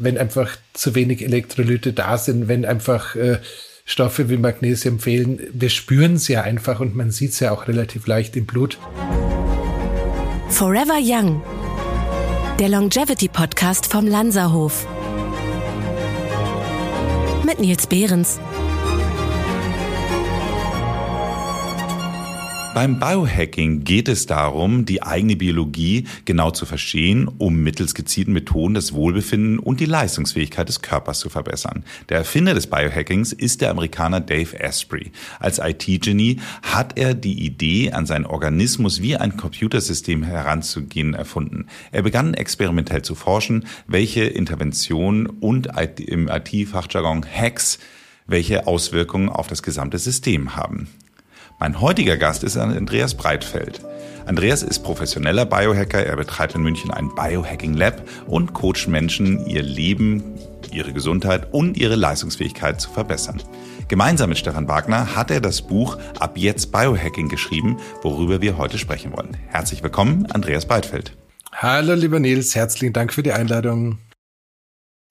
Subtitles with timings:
[0.00, 3.38] wenn einfach zu wenig Elektrolyte da sind, wenn einfach äh,
[3.84, 5.40] Stoffe wie Magnesium fehlen.
[5.52, 8.78] Wir spüren es ja einfach und man sieht es ja auch relativ leicht im Blut.
[10.48, 11.42] Forever Young,
[12.58, 14.86] der Longevity Podcast vom Lanzerhof.
[17.44, 18.38] Mit Nils Behrens.
[22.80, 28.72] Beim Biohacking geht es darum, die eigene Biologie genau zu verstehen, um mittels gezielten Methoden
[28.72, 31.84] das Wohlbefinden und die Leistungsfähigkeit des Körpers zu verbessern.
[32.08, 35.12] Der Erfinder des Biohackings ist der Amerikaner Dave Asprey.
[35.40, 41.66] Als IT-Genie hat er die Idee, an seinen Organismus wie ein Computersystem heranzugehen, erfunden.
[41.92, 45.68] Er begann experimentell zu forschen, welche Interventionen und
[45.98, 47.78] im IT-Fachjargon Hacks
[48.26, 50.88] welche Auswirkungen auf das gesamte System haben.
[51.62, 53.82] Mein heutiger Gast ist Andreas Breitfeld.
[54.24, 56.02] Andreas ist professioneller Biohacker.
[56.06, 60.38] Er betreibt in München ein Biohacking Lab und coacht Menschen, ihr Leben,
[60.72, 63.42] ihre Gesundheit und ihre Leistungsfähigkeit zu verbessern.
[63.88, 68.78] Gemeinsam mit Stefan Wagner hat er das Buch Ab jetzt Biohacking geschrieben, worüber wir heute
[68.78, 69.36] sprechen wollen.
[69.48, 71.14] Herzlich willkommen, Andreas Breitfeld.
[71.52, 72.54] Hallo, lieber Nils.
[72.54, 73.98] Herzlichen Dank für die Einladung.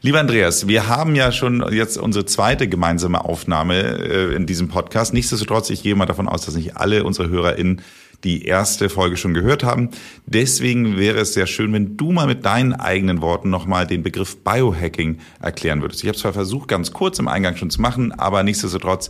[0.02, 5.14] Lieber Andreas, wir haben ja schon jetzt unsere zweite gemeinsame Aufnahme äh, in diesem Podcast.
[5.14, 7.82] Nichtsdestotrotz, ich gehe mal davon aus, dass nicht alle unsere HörerInnen
[8.24, 9.90] die erste Folge schon gehört haben.
[10.26, 14.38] Deswegen wäre es sehr schön, wenn du mal mit deinen eigenen Worten nochmal den Begriff
[14.38, 16.02] Biohacking erklären würdest.
[16.02, 19.10] Ich habe zwar versucht, ganz kurz im Eingang schon zu machen, aber nichtsdestotrotz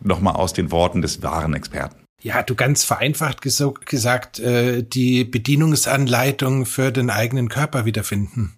[0.00, 2.04] nochmal aus den Worten des wahren Experten.
[2.22, 8.54] Ja, du ganz vereinfacht gesagt, äh, die Bedienungsanleitung für den eigenen Körper wiederfinden.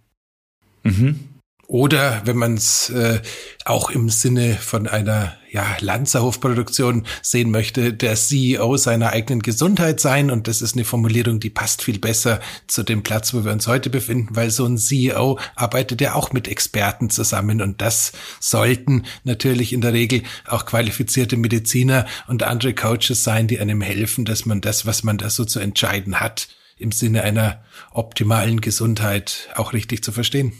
[0.82, 1.29] Mhm.
[1.70, 3.20] Oder wenn man es äh,
[3.64, 10.32] auch im Sinne von einer ja, Lanzerhofproduktion sehen möchte, der CEO seiner eigenen Gesundheit sein.
[10.32, 13.68] Und das ist eine Formulierung, die passt viel besser zu dem Platz, wo wir uns
[13.68, 17.62] heute befinden, weil so ein CEO arbeitet ja auch mit Experten zusammen.
[17.62, 23.60] Und das sollten natürlich in der Regel auch qualifizierte Mediziner und andere Coaches sein, die
[23.60, 26.48] einem helfen, dass man das, was man da so zu entscheiden hat,
[26.78, 30.52] im Sinne einer optimalen Gesundheit auch richtig zu verstehen.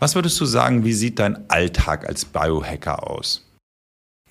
[0.00, 3.46] Was würdest du sagen, wie sieht dein Alltag als Biohacker aus?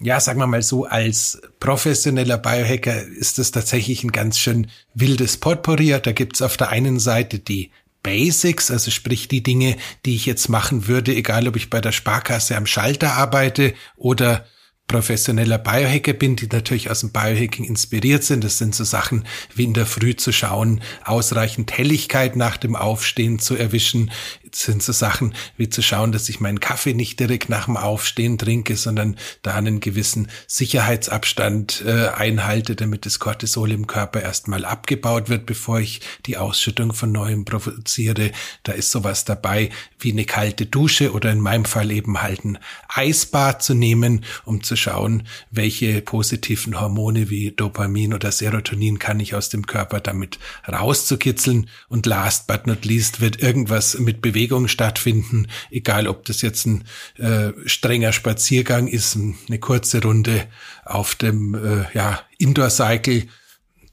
[0.02, 5.38] Ja, sagen wir mal so, als professioneller Biohacker ist das tatsächlich ein ganz schön wildes
[5.38, 5.96] Potpourri.
[6.02, 7.72] Da gibt's auf der einen Seite die
[8.02, 9.75] Basics, also sprich die Dinge,
[10.06, 14.46] die ich jetzt machen würde, egal ob ich bei der Sparkasse am Schalter arbeite oder
[14.90, 18.44] professioneller Biohacker bin, die natürlich aus dem Biohacking inspiriert sind.
[18.44, 19.25] Das sind so Sachen
[19.56, 24.12] wie in der Früh zu schauen, ausreichend Helligkeit nach dem Aufstehen zu erwischen.
[24.56, 28.38] Sind so Sachen wie zu schauen, dass ich meinen Kaffee nicht direkt nach dem Aufstehen
[28.38, 35.30] trinke, sondern da einen gewissen Sicherheitsabstand äh, einhalte, damit das Cortisol im Körper erstmal abgebaut
[35.30, 38.32] wird, bevor ich die Ausschüttung von neuem provoziere.
[38.64, 42.58] Da ist sowas dabei wie eine kalte Dusche oder in meinem Fall eben halt ein
[42.88, 49.36] Eisbad zu nehmen, um zu schauen, welche positiven Hormone wie Dopamin oder Serotonin kann ich
[49.36, 51.70] aus dem Körper damit rauszukitzeln.
[51.88, 56.84] Und last but not least wird irgendwas mit Bewegung stattfinden, egal ob das jetzt ein
[57.18, 60.48] äh, strenger Spaziergang ist, eine kurze Runde
[60.86, 63.28] auf dem äh, ja, Indoor-Cycle,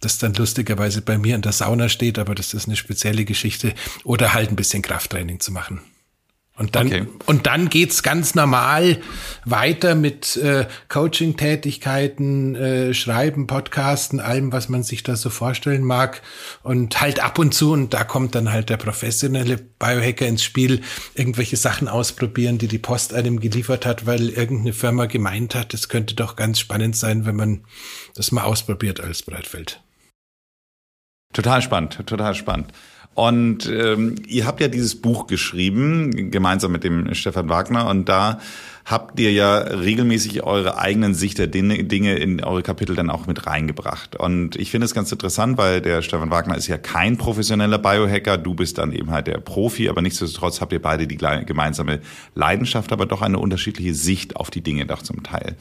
[0.00, 3.74] das dann lustigerweise bei mir in der Sauna steht, aber das ist eine spezielle Geschichte,
[4.04, 5.80] oder halt ein bisschen Krafttraining zu machen.
[6.58, 7.06] Und dann, okay.
[7.26, 8.98] und dann geht's ganz normal
[9.44, 16.22] weiter mit äh, Coaching-Tätigkeiten, äh, Schreiben, Podcasten, allem, was man sich da so vorstellen mag.
[16.62, 20.80] Und halt ab und zu, und da kommt dann halt der professionelle Biohacker ins Spiel,
[21.14, 25.90] irgendwelche Sachen ausprobieren, die die Post einem geliefert hat, weil irgendeine Firma gemeint hat, es
[25.90, 27.64] könnte doch ganz spannend sein, wenn man
[28.14, 29.82] das mal ausprobiert als Breitfeld.
[31.34, 32.72] Total spannend, total spannend.
[33.16, 38.40] Und ähm, ihr habt ja dieses Buch geschrieben, gemeinsam mit dem Stefan Wagner, und da
[38.84, 43.46] habt ihr ja regelmäßig eure eigenen Sicht der Dinge in eure Kapitel dann auch mit
[43.46, 44.16] reingebracht.
[44.16, 48.36] Und ich finde es ganz interessant, weil der Stefan Wagner ist ja kein professioneller Biohacker,
[48.36, 52.00] du bist dann eben halt der Profi, aber nichtsdestotrotz habt ihr beide die gemeinsame
[52.34, 55.56] Leidenschaft, aber doch eine unterschiedliche Sicht auf die Dinge doch zum Teil.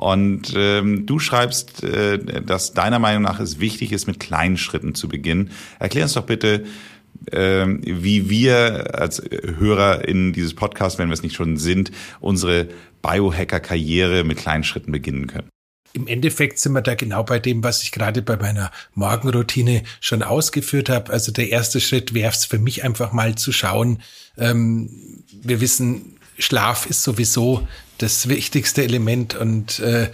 [0.00, 4.94] Und ähm, du schreibst, äh, dass deiner Meinung nach es wichtig ist, mit kleinen Schritten
[4.94, 5.50] zu beginnen.
[5.78, 6.64] Erklär uns doch bitte,
[7.30, 9.22] äh, wie wir als
[9.58, 12.68] Hörer in dieses Podcast, wenn wir es nicht schon sind, unsere
[13.02, 15.50] Biohacker-Karriere mit kleinen Schritten beginnen können.
[15.92, 20.22] Im Endeffekt sind wir da genau bei dem, was ich gerade bei meiner Morgenroutine schon
[20.22, 21.12] ausgeführt habe.
[21.12, 24.00] Also der erste Schritt wäre es für mich einfach mal zu schauen.
[24.38, 27.68] Ähm, wir wissen, Schlaf ist sowieso
[28.02, 30.10] das wichtigste Element und äh,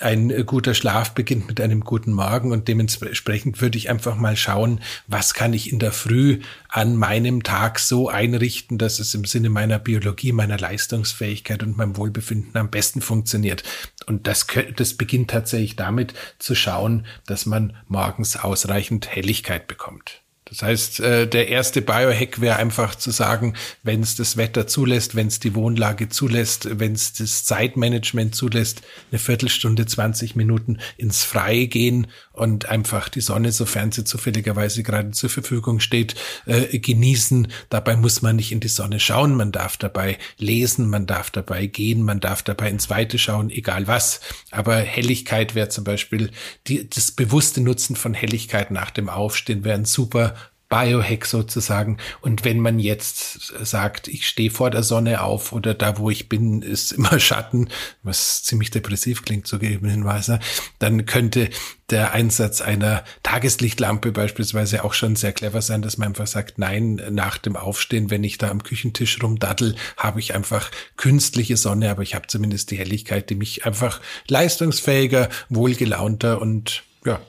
[0.00, 4.80] ein guter Schlaf beginnt mit einem guten Magen und dementsprechend würde ich einfach mal schauen,
[5.06, 9.50] was kann ich in der Früh an meinem Tag so einrichten, dass es im Sinne
[9.50, 13.62] meiner Biologie, meiner Leistungsfähigkeit und meinem Wohlbefinden am besten funktioniert.
[14.06, 14.46] Und das,
[14.76, 20.22] das beginnt tatsächlich damit zu schauen, dass man morgens ausreichend Helligkeit bekommt.
[20.48, 25.14] Das heißt, äh, der erste Biohack wäre einfach zu sagen, wenn es das Wetter zulässt,
[25.14, 31.24] wenn es die Wohnlage zulässt, wenn es das Zeitmanagement zulässt, eine Viertelstunde, 20 Minuten ins
[31.24, 36.14] Freie gehen und einfach die Sonne, sofern sie zufälligerweise gerade zur Verfügung steht,
[36.46, 37.48] äh, genießen.
[37.68, 41.66] Dabei muss man nicht in die Sonne schauen, man darf dabei lesen, man darf dabei
[41.66, 44.20] gehen, man darf dabei ins Weite schauen, egal was.
[44.50, 46.30] Aber Helligkeit wäre zum Beispiel
[46.68, 50.34] die, das bewusste Nutzen von Helligkeit nach dem Aufstehen wäre ein super
[50.68, 51.96] Biohack sozusagen.
[52.20, 56.28] Und wenn man jetzt sagt, ich stehe vor der Sonne auf oder da, wo ich
[56.28, 57.68] bin, ist immer Schatten,
[58.02, 60.40] was ziemlich depressiv klingt, zugegebenerweise,
[60.78, 61.50] dann könnte
[61.90, 67.00] der Einsatz einer Tageslichtlampe beispielsweise auch schon sehr clever sein, dass man einfach sagt, nein,
[67.10, 72.02] nach dem Aufstehen, wenn ich da am Küchentisch rumdaddel, habe ich einfach künstliche Sonne, aber
[72.02, 77.20] ich habe zumindest die Helligkeit, die mich einfach leistungsfähiger, wohlgelaunter und ja,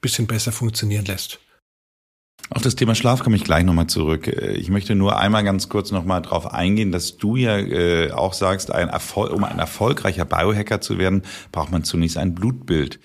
[0.00, 1.38] bisschen besser funktionieren lässt.
[2.50, 4.26] Auf das Thema Schlaf komme ich gleich nochmal zurück.
[4.26, 8.72] Ich möchte nur einmal ganz kurz nochmal darauf eingehen, dass du ja äh, auch sagst,
[8.72, 11.22] ein Erfolg, um ein erfolgreicher Biohacker zu werden,
[11.52, 13.00] braucht man zunächst ein Blutbild.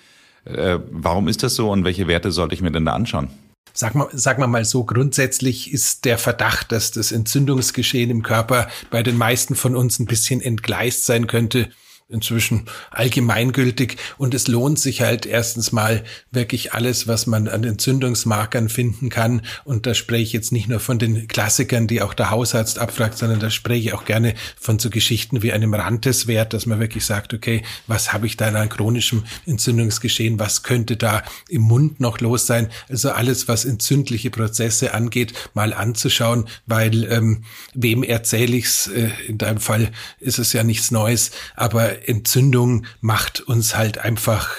[0.46, 3.28] Äh, warum ist das so und welche Werte sollte ich mir denn da anschauen?
[3.74, 8.68] Sag mal, sag mal mal so, grundsätzlich ist der Verdacht, dass das Entzündungsgeschehen im Körper
[8.90, 11.68] bei den meisten von uns ein bisschen entgleist sein könnte,
[12.08, 13.96] inzwischen allgemeingültig.
[14.18, 19.42] Und es lohnt sich halt erstens mal wirklich alles, was man an Entzündungsmarkern finden kann.
[19.64, 23.16] Und da spreche ich jetzt nicht nur von den Klassikern, die auch der Hausarzt abfragt,
[23.16, 27.06] sondern da spreche ich auch gerne von so Geschichten wie einem Ranteswert, dass man wirklich
[27.06, 32.00] sagt, okay, was habe ich da in einem chronischen Entzündungsgeschehen, was könnte da im Mund
[32.00, 38.56] noch los sein, also alles, was entzündliche Prozesse angeht, mal anzuschauen, weil ähm, wem erzähle
[38.56, 38.88] ich's?
[38.88, 39.90] Äh, in deinem Fall
[40.20, 44.50] ist es ja nichts Neues, aber Entzündung macht uns halt einfach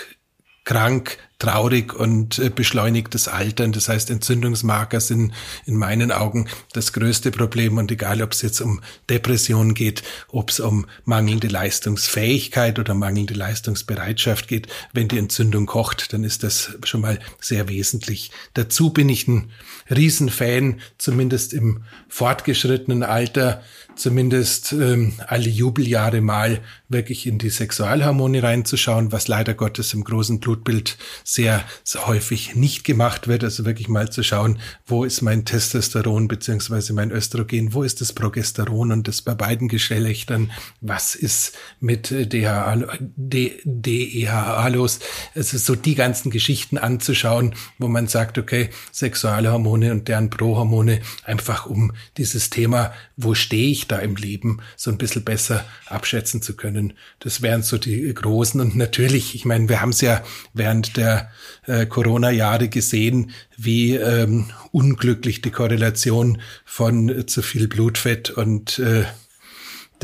[0.65, 3.71] krank, traurig und äh, beschleunigtes Altern.
[3.71, 5.33] Das heißt, Entzündungsmarker sind
[5.65, 7.77] in meinen Augen das größte Problem.
[7.77, 13.33] Und egal, ob es jetzt um Depression geht, ob es um mangelnde Leistungsfähigkeit oder mangelnde
[13.33, 18.31] Leistungsbereitschaft geht, wenn die Entzündung kocht, dann ist das schon mal sehr wesentlich.
[18.53, 19.51] Dazu bin ich ein
[19.89, 23.61] Riesenfan, zumindest im fortgeschrittenen Alter,
[23.95, 30.39] zumindest ähm, alle Jubeljahre mal wirklich in die Sexualhormone reinzuschauen, was leider Gottes im großen
[30.39, 33.43] Blutbild sehr, sehr häufig nicht gemacht wird.
[33.43, 38.13] Also wirklich mal zu schauen, wo ist mein Testosteron beziehungsweise mein Östrogen, wo ist das
[38.13, 40.51] Progesteron und das bei beiden Geschlechtern,
[40.81, 44.99] was ist mit DHA, DEHA los.
[45.33, 51.65] Also so die ganzen Geschichten anzuschauen, wo man sagt, okay, Sexualhormone und deren Prohormone, einfach
[51.65, 56.55] um dieses Thema, wo stehe ich da im Leben, so ein bisschen besser abschätzen zu
[56.55, 56.84] können.
[57.19, 58.59] Das wären so die großen.
[58.61, 60.23] Und natürlich, ich meine, wir haben es ja
[60.53, 61.29] während der
[61.65, 69.05] äh, Corona-Jahre gesehen, wie ähm, unglücklich die Korrelation von äh, zu viel Blutfett und äh,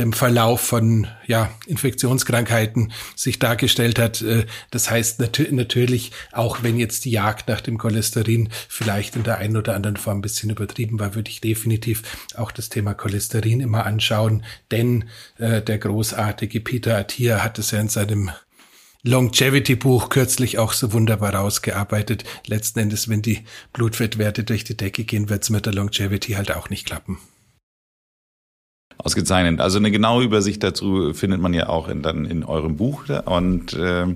[0.01, 4.21] dem Verlauf von ja, Infektionskrankheiten sich dargestellt hat.
[4.21, 9.24] Äh, das heißt nat natürlich, auch wenn jetzt die Jagd nach dem Cholesterin vielleicht in
[9.24, 12.01] der einen oder anderen Form ein bisschen übertrieben war, würde ich definitiv
[12.36, 15.06] auch das Thema Cholesterin immer anschauen, denn
[15.38, 18.31] äh, der großartige Peter Attia hat es ja in seinem
[19.03, 22.24] Longevity-Buch kürzlich auch so wunderbar rausgearbeitet.
[22.46, 26.51] Letzten Endes, wenn die Blutfettwerte durch die Decke gehen, wird es mit der Longevity halt
[26.51, 27.17] auch nicht klappen.
[28.98, 29.60] Ausgezeichnet.
[29.60, 33.03] Also eine genaue Übersicht dazu findet man ja auch in, dann in eurem Buch.
[33.25, 34.07] Und äh,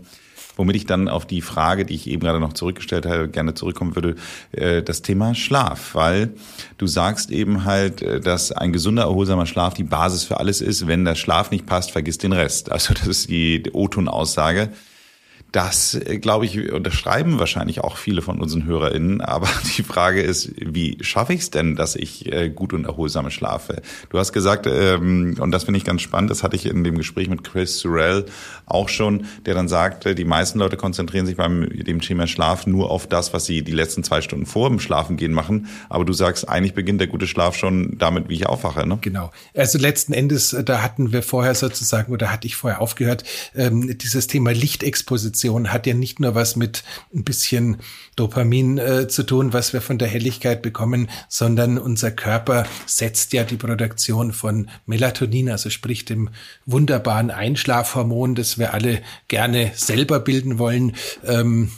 [0.55, 3.96] womit ich dann auf die Frage, die ich eben gerade noch zurückgestellt habe, gerne zurückkommen
[3.96, 4.15] würde,
[4.51, 5.96] äh, das Thema Schlaf.
[5.96, 6.34] Weil
[6.77, 10.88] du sagst eben halt, äh, dass ein gesunder, erholsamer Schlaf die Basis für alles ist.
[10.88, 12.72] Wenn der Schlaf nicht passt, vergiss den Rest.
[12.72, 14.70] Also das ist die O-Ton-Aussage.
[15.52, 19.22] Das, äh, glaube ich, unterschreiben wahrscheinlich auch viele von unseren HörerInnen.
[19.22, 19.48] Aber
[19.78, 23.82] die Frage ist, wie schaffe ich es denn, dass ich äh, gut und erholsam schlafe?
[24.10, 26.98] Du hast gesagt, ähm, und das finde ich ganz spannend, das hatte ich in dem
[26.98, 28.25] Gespräch mit Chris Sorrell
[28.66, 32.92] auch schon, der dann sagte, die meisten Leute konzentrieren sich beim dem Thema Schlaf nur
[32.92, 35.68] auf das, was sie die letzten zwei Stunden vor dem Schlafengehen machen.
[35.88, 38.86] Aber du sagst, eigentlich beginnt der gute Schlaf schon damit, wie ich aufwache.
[38.86, 38.98] Ne?
[39.00, 39.32] Genau.
[39.56, 43.24] Also letzten Endes, da hatten wir vorher sozusagen, oder hatte ich vorher aufgehört,
[43.56, 46.84] ähm, dieses Thema Lichtexposition Melatoninproduktion hat ja nicht nur was mit
[47.14, 47.78] ein bisschen
[48.16, 53.44] Dopamin äh, zu tun, was wir von der Helligkeit bekommen, sondern unser Körper setzt ja
[53.44, 56.30] die Produktion von Melatonin, also sprich dem
[56.66, 61.72] wunderbaren Einschlafhormon, das wir alle gerne selber bilden wollen, ähm,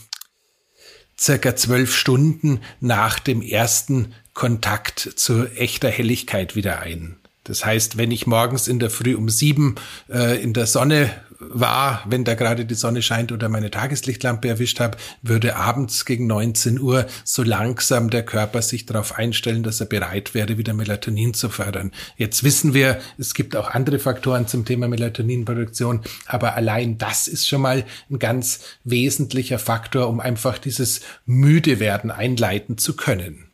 [1.20, 7.18] circa zwölf Stunden nach dem ersten Kontakt zu echter Helligkeit wieder ein.
[7.44, 9.76] Das heißt, wenn ich morgens in der Früh um sieben
[10.10, 14.80] äh, in der Sonne war, wenn da gerade die Sonne scheint oder meine Tageslichtlampe erwischt
[14.80, 19.86] habe, würde abends gegen 19 Uhr so langsam der Körper sich darauf einstellen, dass er
[19.86, 21.92] bereit wäre, wieder Melatonin zu fördern.
[22.18, 27.48] Jetzt wissen wir, es gibt auch andere Faktoren zum Thema Melatoninproduktion, aber allein das ist
[27.48, 33.48] schon mal ein ganz wesentlicher Faktor, um einfach dieses müde werden einleiten zu können.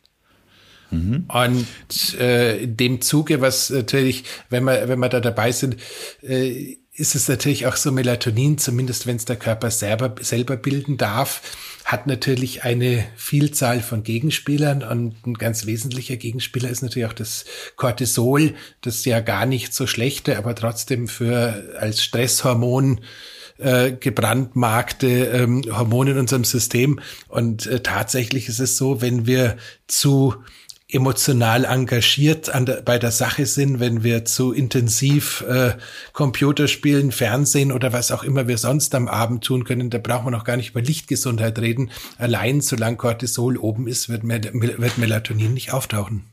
[0.90, 1.24] Mhm.
[1.28, 5.76] Und äh, in dem Zuge, was natürlich, wenn wir, wenn wir da dabei sind,
[6.22, 10.96] äh, ist es natürlich auch so Melatonin, zumindest wenn es der Körper selber, selber bilden
[10.96, 11.42] darf,
[11.84, 17.46] hat natürlich eine Vielzahl von Gegenspielern und ein ganz wesentlicher Gegenspieler ist natürlich auch das
[17.74, 23.00] Cortisol, das ja gar nicht so schlechte, aber trotzdem für als Stresshormon
[23.58, 27.00] äh, gebrandmarkte ähm, Hormone in unserem System.
[27.28, 30.34] Und äh, tatsächlich ist es so, wenn wir zu
[30.94, 35.72] emotional engagiert an der, bei der Sache sind, wenn wir zu intensiv äh,
[36.12, 40.30] Computerspielen, Fernsehen oder was auch immer wir sonst am Abend tun können, da brauchen wir
[40.30, 41.90] noch gar nicht über Lichtgesundheit reden.
[42.18, 46.24] Allein solange Cortisol oben ist, wird, wird Melatonin nicht auftauchen.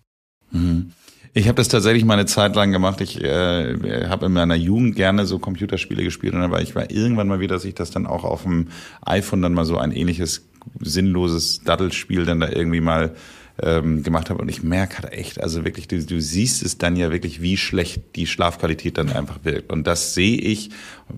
[0.52, 0.92] Mhm.
[1.34, 3.00] Ich habe das tatsächlich mal eine Zeit lang gemacht.
[3.00, 7.30] Ich äh, habe in meiner Jugend gerne so Computerspiele gespielt und dann ich war irgendwann
[7.30, 8.68] mal wieder, dass ich das dann auch auf dem
[9.02, 10.46] iPhone dann mal so ein ähnliches
[10.82, 13.16] sinnloses Daddelspiel dann da irgendwie mal
[13.62, 14.42] ähm, gemacht habe.
[14.42, 17.58] Und ich merke halt echt, also wirklich, du, du siehst es dann ja wirklich, wie
[17.58, 19.72] schlecht die Schlafqualität dann einfach wirkt.
[19.72, 20.70] Und das sehe ich,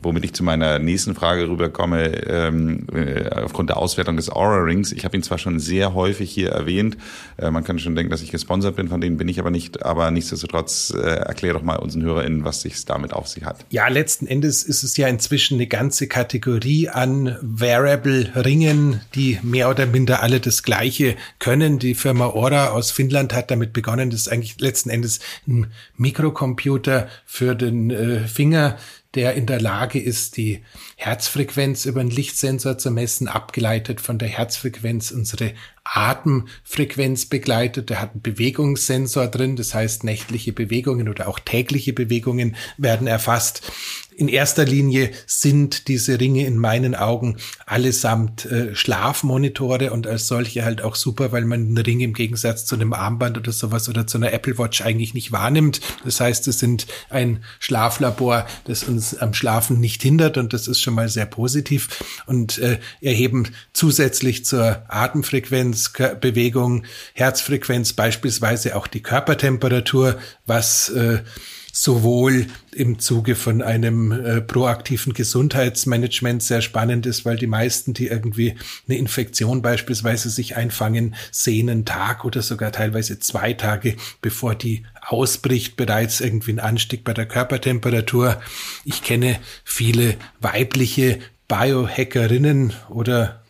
[0.02, 4.92] womit ich zu meiner nächsten Frage rüberkomme, ähm, äh, aufgrund der Auswertung des Aura Rings.
[4.92, 6.98] Ich habe ihn zwar schon sehr häufig hier erwähnt,
[7.38, 9.84] äh, man kann schon denken, dass ich gesponsert bin, von denen bin ich aber nicht,
[9.84, 13.66] aber nichtsdestotrotz äh, erklär doch mal unseren HörerInnen, was sich damit auf sich hat.
[13.70, 19.70] Ja, letzten Endes ist es ja inzwischen eine ganze Kategorie an Variable Ringen, die mehr
[19.70, 21.80] oder minder alle das Gleiche können.
[21.80, 24.10] Die Firma Ora aus Finnland hat damit begonnen.
[24.10, 28.78] Das ist eigentlich letzten Endes ein Mikrocomputer für den äh, Finger,
[29.16, 30.64] der in der Lage ist, die
[30.96, 35.12] Herzfrequenz über einen Lichtsensor zu messen, abgeleitet von der Herzfrequenz.
[35.12, 35.54] Unsere
[35.84, 37.90] Atemfrequenz begleitet.
[37.90, 43.72] Der hat einen Bewegungssensor drin, das heißt nächtliche Bewegungen oder auch tägliche Bewegungen werden erfasst
[44.18, 50.66] in erster Linie sind diese Ringe in meinen Augen allesamt äh, Schlafmonitore und als solche
[50.66, 54.08] halt auch super, weil man einen Ring im Gegensatz zu einem Armband oder sowas oder
[54.08, 55.82] zu einer Apple Watch eigentlich nicht wahrnimmt.
[56.04, 60.82] Das heißt, es sind ein Schlaflabor, das uns am Schlafen nicht hindert und das ist
[60.82, 69.02] schon mal sehr positiv und äh, erheben zusätzlich zur Atemfrequenz, Bewegung, Herzfrequenz beispielsweise auch die
[69.02, 71.20] Körpertemperatur, was äh,
[71.76, 78.08] sowohl im Zuge von einem äh, proaktiven Gesundheitsmanagement sehr spannend ist, weil die meisten, die
[78.08, 78.56] irgendwie
[78.88, 84.86] eine Infektion beispielsweise sich einfangen, sehen einen Tag oder sogar teilweise zwei Tage, bevor die
[85.02, 88.40] ausbricht, bereits irgendwie ein Anstieg bei der Körpertemperatur.
[88.86, 93.43] Ich kenne viele weibliche Biohackerinnen oder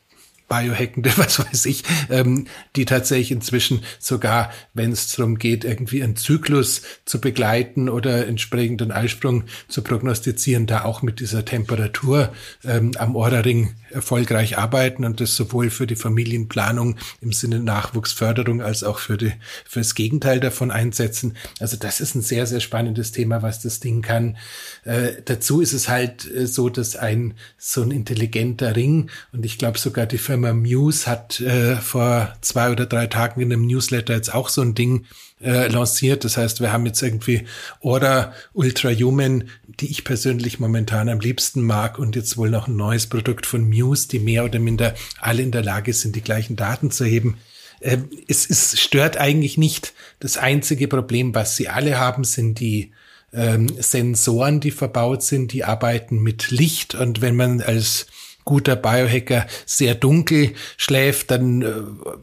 [0.53, 2.45] Biohackende, was weiß ich, ähm,
[2.75, 8.91] die tatsächlich inzwischen sogar, wenn es darum geht, irgendwie einen Zyklus zu begleiten oder entsprechenden
[8.91, 12.31] Eisprung zu prognostizieren, da auch mit dieser Temperatur
[12.63, 18.83] ähm, am Ohrring erfolgreich arbeiten und das sowohl für die Familienplanung im Sinne Nachwuchsförderung als
[18.83, 19.33] auch für die,
[19.65, 21.35] für das Gegenteil davon einsetzen.
[21.59, 24.37] Also das ist ein sehr, sehr spannendes Thema, was das Ding kann.
[24.83, 29.57] Äh, dazu ist es halt äh, so, dass ein so ein intelligenter Ring und ich
[29.57, 34.13] glaube sogar die Firma Muse hat äh, vor zwei oder drei Tagen in einem Newsletter
[34.15, 35.05] jetzt auch so ein Ding
[35.41, 36.25] äh, lanciert.
[36.25, 37.45] Das heißt, wir haben jetzt irgendwie
[37.79, 42.75] Order Ultra Human, die ich persönlich momentan am liebsten mag und jetzt wohl noch ein
[42.75, 46.55] neues Produkt von Muse, die mehr oder minder alle in der Lage sind, die gleichen
[46.55, 47.37] Daten zu heben.
[47.79, 49.93] Äh, es, es stört eigentlich nicht.
[50.19, 52.91] Das einzige Problem, was sie alle haben, sind die
[53.33, 58.05] ähm, Sensoren, die verbaut sind, die arbeiten mit Licht und wenn man als
[58.45, 61.73] guter Biohacker sehr dunkel schläft, dann äh,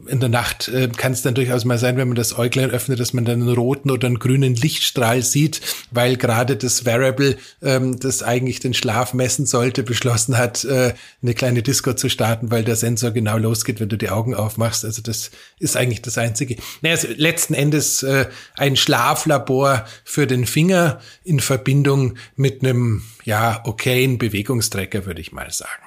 [0.07, 2.99] in der Nacht äh, kann es dann durchaus mal sein, wenn man das Äuglein öffnet,
[2.99, 5.61] dass man dann einen roten oder einen grünen Lichtstrahl sieht,
[5.91, 11.33] weil gerade das Variable, ähm, das eigentlich den Schlaf messen sollte, beschlossen hat, äh, eine
[11.33, 14.85] kleine Disco zu starten, weil der Sensor genau losgeht, wenn du die Augen aufmachst.
[14.85, 16.57] Also das ist eigentlich das Einzige.
[16.81, 23.61] Naja, also letzten Endes äh, ein Schlaflabor für den Finger in Verbindung mit einem ja
[23.65, 25.80] okayen Bewegungstrecker, würde ich mal sagen.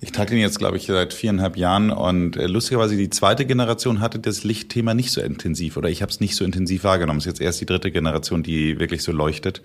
[0.00, 4.00] Ich trage den jetzt, glaube ich, seit viereinhalb Jahren und äh, lustigerweise die zweite Generation
[4.00, 7.18] hatte das Lichtthema nicht so intensiv oder ich habe es nicht so intensiv wahrgenommen.
[7.18, 9.60] Es ist jetzt erst die dritte Generation, die wirklich so leuchtet.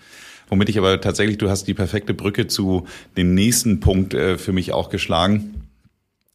[0.49, 4.53] Womit ich aber tatsächlich, du hast die perfekte Brücke zu dem nächsten Punkt äh, für
[4.53, 5.62] mich auch geschlagen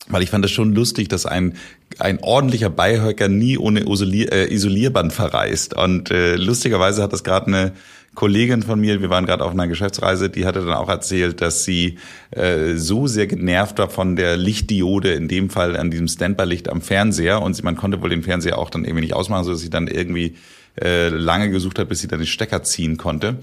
[0.08, 1.54] weil ich fand es schon lustig, dass ein
[1.98, 5.74] ein ordentlicher Beihöcker nie ohne Isolier, äh, Isolierband verreist.
[5.74, 7.72] Und äh, lustigerweise hat das gerade eine
[8.14, 11.64] Kollegin von mir, wir waren gerade auf einer Geschäftsreise, die hatte dann auch erzählt, dass
[11.64, 11.98] sie
[12.30, 16.80] äh, so sehr genervt war von der Lichtdiode, in dem Fall an diesem Standby-Licht am
[16.80, 17.42] Fernseher.
[17.42, 19.70] Und sie, man konnte wohl den Fernseher auch dann irgendwie nicht ausmachen, so dass sie
[19.70, 20.34] dann irgendwie
[20.82, 23.38] äh, lange gesucht hat, bis sie dann den Stecker ziehen konnte.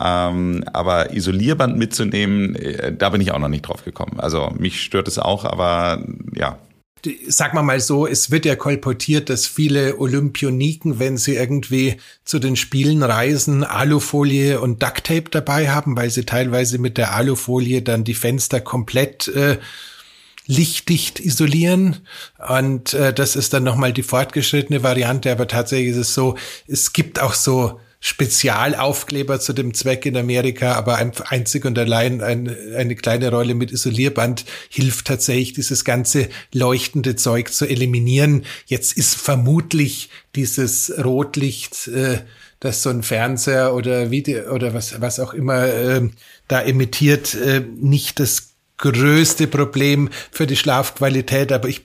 [0.00, 4.20] Ähm, aber Isolierband mitzunehmen, äh, da bin ich auch noch nicht drauf gekommen.
[4.20, 6.58] Also mich stört es auch, aber ja,
[7.26, 12.54] sag mal so, es wird ja kolportiert, dass viele Olympioniken, wenn sie irgendwie zu den
[12.56, 18.14] Spielen reisen, Alufolie und Ducktape dabei haben, weil sie teilweise mit der Alufolie dann die
[18.14, 19.58] Fenster komplett äh,
[20.52, 21.98] lichtdicht isolieren.
[22.48, 25.32] Und äh, das ist dann nochmal die fortgeschrittene Variante.
[25.32, 30.72] Aber tatsächlich ist es so, es gibt auch so Spezialaufkleber zu dem Zweck in Amerika,
[30.72, 37.14] aber einzig und allein ein, eine kleine Rolle mit Isolierband hilft tatsächlich, dieses ganze leuchtende
[37.14, 38.44] Zeug zu eliminieren.
[38.66, 42.18] Jetzt ist vermutlich dieses Rotlicht, äh,
[42.58, 46.08] das so ein Fernseher oder Video oder was, was auch immer äh,
[46.48, 51.82] da emittiert, äh, nicht das größte Problem für die Schlafqualität, aber ich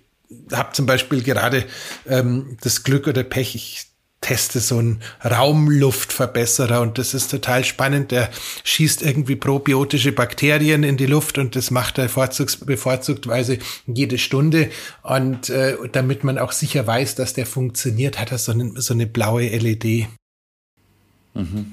[0.52, 1.66] habe zum Beispiel gerade
[2.08, 3.88] ähm, das Glück oder Pech, ich
[4.22, 8.12] teste so einen Raumluftverbesserer und das ist total spannend.
[8.12, 8.30] Der
[8.64, 14.70] schießt irgendwie probiotische Bakterien in die Luft und das macht er bevorzugtweise jede Stunde.
[15.04, 18.94] Und äh, damit man auch sicher weiß, dass der funktioniert, hat er so eine, so
[18.94, 20.08] eine blaue LED.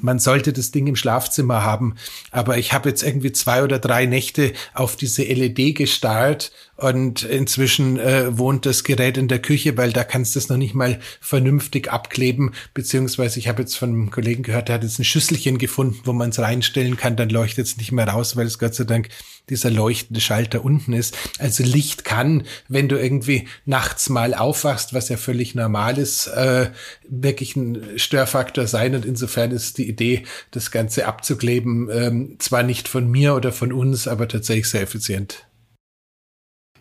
[0.03, 1.95] Man sollte das Ding im Schlafzimmer haben.
[2.31, 7.99] Aber ich habe jetzt irgendwie zwei oder drei Nächte auf diese LED gestarrt und inzwischen
[7.99, 10.99] äh, wohnt das Gerät in der Küche, weil da kannst du es noch nicht mal
[11.21, 12.53] vernünftig abkleben.
[12.75, 16.13] Beziehungsweise ich habe jetzt von einem Kollegen gehört, der hat jetzt ein Schüsselchen gefunden, wo
[16.13, 17.17] man es reinstellen kann.
[17.17, 19.09] Dann leuchtet es nicht mehr raus, weil es Gott sei Dank
[19.51, 21.17] dieser leuchtende Schalter unten ist.
[21.39, 26.71] Also Licht kann, wenn du irgendwie nachts mal aufwachst, was ja völlig normal ist, äh,
[27.09, 28.95] wirklich ein Störfaktor sein.
[28.95, 33.73] Und insofern ist die Idee, das Ganze abzukleben, ähm, zwar nicht von mir oder von
[33.73, 35.47] uns, aber tatsächlich sehr effizient.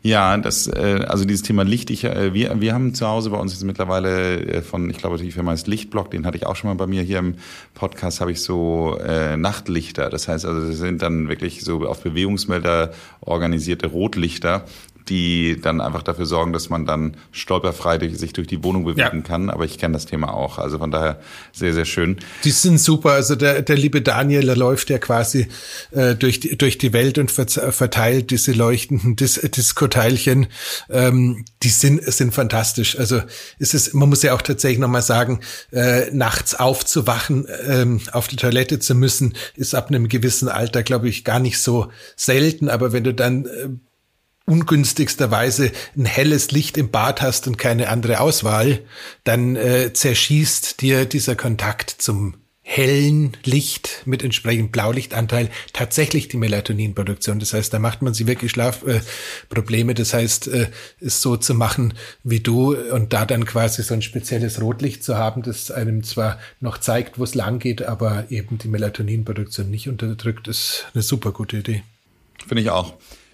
[0.06, 3.38] Ja, das, äh, also dieses Thema Licht, ich, äh, wir, wir haben zu Hause bei
[3.38, 6.58] uns jetzt mittlerweile äh, von, ich glaube, die Firma heißt Lichtblock, den hatte ich auch
[6.58, 7.36] schon mal bei mir hier im
[7.74, 10.10] Podcast, habe ich so äh, Nachtlichter.
[10.10, 14.66] Das heißt also, das sind dann wirklich so auf Bewegungsmelder organisierte Rotlichter,
[15.10, 19.18] die dann einfach dafür sorgen, dass man dann stolperfrei durch, sich durch die Wohnung bewegen
[19.18, 19.22] ja.
[19.22, 19.50] kann.
[19.50, 20.58] Aber ich kenne das Thema auch.
[20.58, 21.20] Also von daher
[21.52, 22.18] sehr, sehr schön.
[22.44, 23.12] Die sind super.
[23.12, 25.48] Also der, der liebe Daniel, der läuft ja quasi
[25.92, 30.48] äh, durch, die, durch die Welt und verteilt diese leuchtenden Dis Diskoteilchen.
[30.90, 32.98] Ähm, die sind, sind fantastisch.
[32.98, 33.22] Also
[33.60, 35.40] es ist, man muss ja auch tatsächlich nochmal sagen,
[35.72, 41.10] äh, nachts aufzuwachen, ähm, auf die Toilette zu müssen, ist ab einem gewissen Alter, glaube
[41.10, 42.70] ich, gar nicht so selten.
[42.70, 43.70] Aber wenn du dann äh,
[44.46, 48.80] ungünstigsterweise ein helles Licht im Bad hast und keine andere Auswahl,
[49.24, 57.40] dann äh, zerschießt dir dieser Kontakt zum hellen Licht mit entsprechendem Blaulichtanteil tatsächlich die Melatoninproduktion.
[57.40, 59.92] Das heißt, da macht man sich wirklich Schlafprobleme.
[59.92, 60.68] Äh, das heißt, äh,
[61.02, 65.18] es so zu machen wie du und da dann quasi so ein spezielles Rotlicht zu
[65.18, 69.90] haben, das einem zwar noch zeigt, wo es lang geht, aber eben die Melatoninproduktion nicht
[69.90, 71.84] unterdrückt, ist eine super gute Idee.
[72.48, 72.94] Finde ich auch.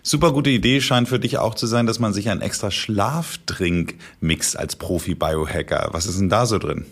[0.10, 3.94] Super gute Idee scheint für dich auch zu sein, dass man sich einen extra Schlafdrink
[4.20, 5.90] mixt als Profi-Biohacker.
[5.92, 6.88] Was ist denn da so drin?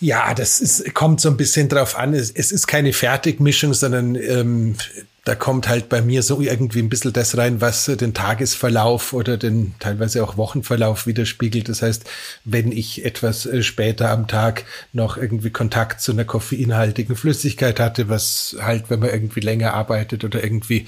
[0.00, 2.14] Ja, das ist, kommt so ein bisschen drauf an.
[2.14, 4.76] Es, es ist keine Fertigmischung, sondern ähm,
[5.24, 9.36] da kommt halt bei mir so irgendwie ein bisschen das rein, was den Tagesverlauf oder
[9.36, 11.68] den teilweise auch Wochenverlauf widerspiegelt.
[11.68, 12.04] Das heißt,
[12.46, 18.08] wenn ich etwas äh, später am Tag noch irgendwie Kontakt zu einer koffeinhaltigen Flüssigkeit hatte,
[18.08, 20.86] was halt, wenn man irgendwie länger arbeitet oder irgendwie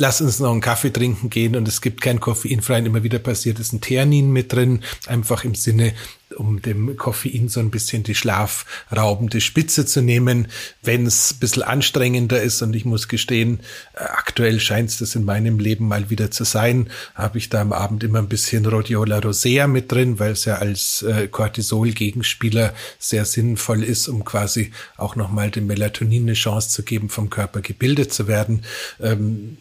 [0.00, 3.58] lass uns noch einen Kaffee trinken gehen und es gibt kein koffeinfreien, immer wieder passiert
[3.58, 5.92] ist ein Theanin mit drin, einfach im Sinne,
[6.36, 10.48] um dem Koffein so ein bisschen die schlafraubende Spitze zu nehmen,
[10.82, 12.62] wenn es ein bisschen anstrengender ist.
[12.62, 13.60] Und ich muss gestehen,
[13.94, 17.60] äh, aktuell scheint es das in meinem Leben mal wieder zu sein, habe ich da
[17.60, 22.74] am Abend immer ein bisschen Rhodiola rosea mit drin, weil es ja als äh, Cortisol-Gegenspieler
[22.98, 27.60] sehr sinnvoll ist, um quasi auch nochmal dem Melatonin eine Chance zu geben, vom Körper
[27.60, 28.62] gebildet zu werden.
[29.00, 29.58] Ähm,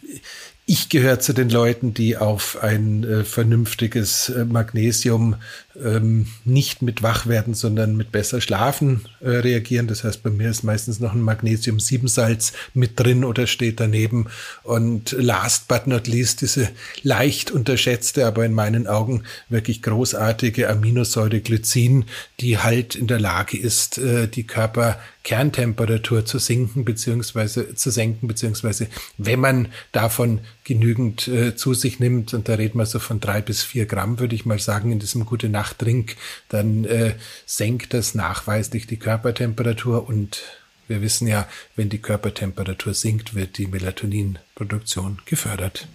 [0.72, 5.38] ich gehöre zu den Leuten, die auf ein äh, vernünftiges äh, Magnesium
[5.84, 9.88] ähm, nicht mit Wachwerden, sondern mit besser Schlafen äh, reagieren.
[9.88, 14.28] Das heißt, bei mir ist meistens noch ein Magnesium-7-Salz mit drin oder steht daneben.
[14.64, 16.70] Und last but not least diese
[17.04, 22.06] leicht unterschätzte, aber in meinen Augen wirklich großartige Aminosäure Glycin,
[22.40, 28.88] die halt in der Lage ist, äh, die Körperkerntemperatur zu sinken beziehungsweise zu senken, beziehungsweise
[29.18, 33.42] wenn man davon genügend äh, zu sich nimmt, und da reden wir so von drei
[33.42, 36.16] bis vier Gramm, würde ich mal sagen, in diesem gute Nacht Trink,
[36.48, 37.16] dann äh,
[37.48, 40.44] senkt das nachweislich die Körpertemperatur und
[40.88, 45.88] wir wissen ja, wenn die Körpertemperatur sinkt, wird die Melatoninproduktion gefördert.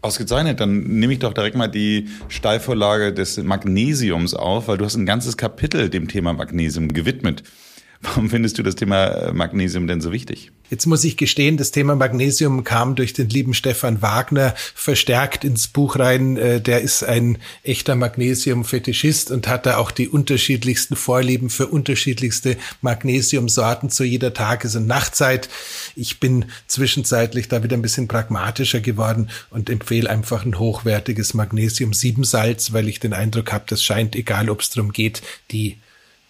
[0.00, 4.96] Ausgezeichnet, dann nehme ich doch direkt mal die Steilvorlage des Magnesiums auf, weil du hast
[4.96, 7.42] ein ganzes Kapitel dem Thema Magnesium gewidmet.
[8.04, 10.52] Warum findest du das Thema äh, Magnesium denn so wichtig?
[10.68, 15.68] Jetzt muss ich gestehen, das Thema Magnesium kam durch den lieben Stefan Wagner verstärkt ins
[15.68, 16.36] Buch rein.
[16.36, 22.58] Äh, der ist ein echter Magnesium-Fetischist und hat da auch die unterschiedlichsten Vorlieben für unterschiedlichste
[22.82, 25.48] Magnesiumsorten zu jeder Tages- und Nachtzeit.
[25.96, 32.74] Ich bin zwischenzeitlich da wieder ein bisschen pragmatischer geworden und empfehle einfach ein hochwertiges Magnesium-7-Salz,
[32.74, 35.78] weil ich den Eindruck habe, das scheint, egal ob es darum geht, die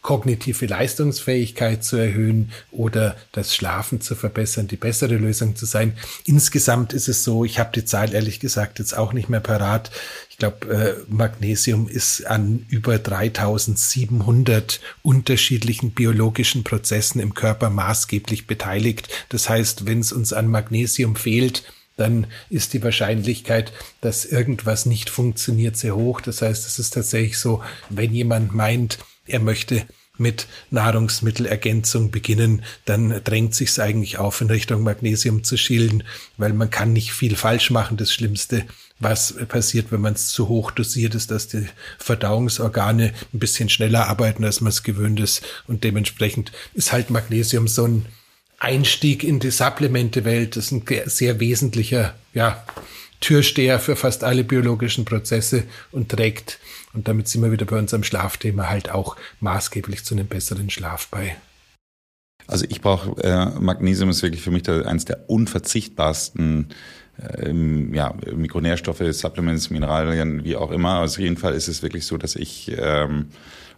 [0.04, 5.96] kognitive Leistungsfähigkeit zu erhöhen oder das Schlafen zu verbessern, die bessere Lösung zu sein.
[6.26, 9.90] Insgesamt ist es so, ich habe die Zahl ehrlich gesagt jetzt auch nicht mehr parat.
[10.28, 19.08] Ich glaube, äh, Magnesium ist an über 3700 unterschiedlichen biologischen Prozessen im Körper maßgeblich beteiligt.
[19.30, 21.64] Das heißt, wenn es uns an Magnesium fehlt,
[21.96, 26.20] dann ist die Wahrscheinlichkeit, dass irgendwas nicht funktioniert, sehr hoch.
[26.20, 33.22] Das heißt, es ist tatsächlich so, wenn jemand meint, er möchte mit Nahrungsmittelergänzung beginnen, dann
[33.24, 36.04] drängt sich's eigentlich auf, in Richtung Magnesium zu schielen,
[36.36, 37.96] weil man kann nicht viel falsch machen.
[37.96, 38.64] Das Schlimmste,
[39.00, 41.66] was passiert, wenn man es zu hoch dosiert, ist, dass die
[41.98, 45.42] Verdauungsorgane ein bisschen schneller arbeiten, als man es gewöhnt ist.
[45.66, 48.06] Und dementsprechend ist halt Magnesium so ein
[48.60, 50.56] Einstieg in die Supplemente-Welt.
[50.56, 52.64] Das ist ein sehr wesentlicher, ja,
[53.20, 56.58] Türsteher für fast alle biologischen Prozesse und trägt,
[56.94, 61.08] und damit sind wir wieder bei unserem Schlafthema, halt auch maßgeblich zu einem besseren Schlaf
[61.08, 61.36] bei.
[62.46, 66.68] Also ich brauche, äh, Magnesium ist wirklich für mich da eines der unverzichtbarsten
[67.38, 71.00] ähm, ja, Mikronährstoffe, Supplements, Mineralien, wie auch immer.
[71.00, 73.26] Also auf jeden Fall ist es wirklich so, dass ich ähm,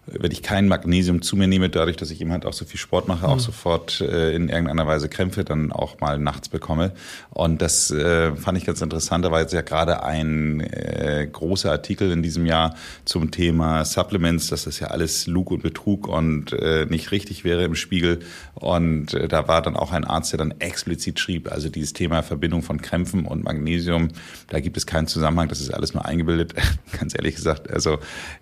[0.06, 2.78] wenn ich kein Magnesium zu mir nehme, dadurch, dass ich eben halt auch so viel
[2.78, 3.32] Sport mache, mhm.
[3.32, 6.92] auch sofort äh, in irgendeiner Weise Krämpfe dann auch mal nachts bekomme.
[7.30, 9.24] Und das äh, fand ich ganz interessant.
[9.24, 14.48] Da war jetzt ja gerade ein äh, großer Artikel in diesem Jahr zum Thema Supplements,
[14.48, 18.20] dass das ja alles Lug und Betrug und äh, nicht richtig wäre im Spiegel.
[18.54, 22.22] Und äh, da war dann auch ein Arzt, der dann explizit schrieb, also dieses Thema
[22.22, 24.08] Verbindung von Krämpfen und Magnesium,
[24.48, 26.54] da gibt es keinen Zusammenhang, das ist alles nur eingebildet,
[26.98, 27.70] ganz ehrlich gesagt.
[27.70, 27.98] Also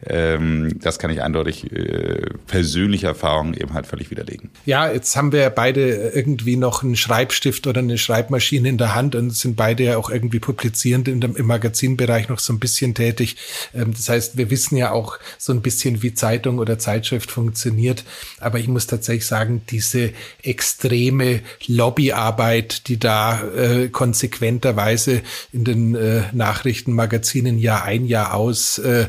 [0.07, 4.51] ähm, das kann ich eindeutig durch äh, persönliche Erfahrungen eben halt völlig widerlegen.
[4.67, 9.15] Ja, jetzt haben wir beide irgendwie noch einen Schreibstift oder eine Schreibmaschine in der Hand
[9.15, 13.37] und sind beide ja auch irgendwie publizierend dem, im Magazinbereich noch so ein bisschen tätig.
[13.75, 18.05] Ähm, das heißt, wir wissen ja auch so ein bisschen, wie Zeitung oder Zeitschrift funktioniert.
[18.41, 20.13] Aber ich muss tatsächlich sagen, diese
[20.43, 29.07] extreme Lobbyarbeit, die da äh, konsequenterweise in den äh, Nachrichtenmagazinen Jahr ein, Jahr aus äh,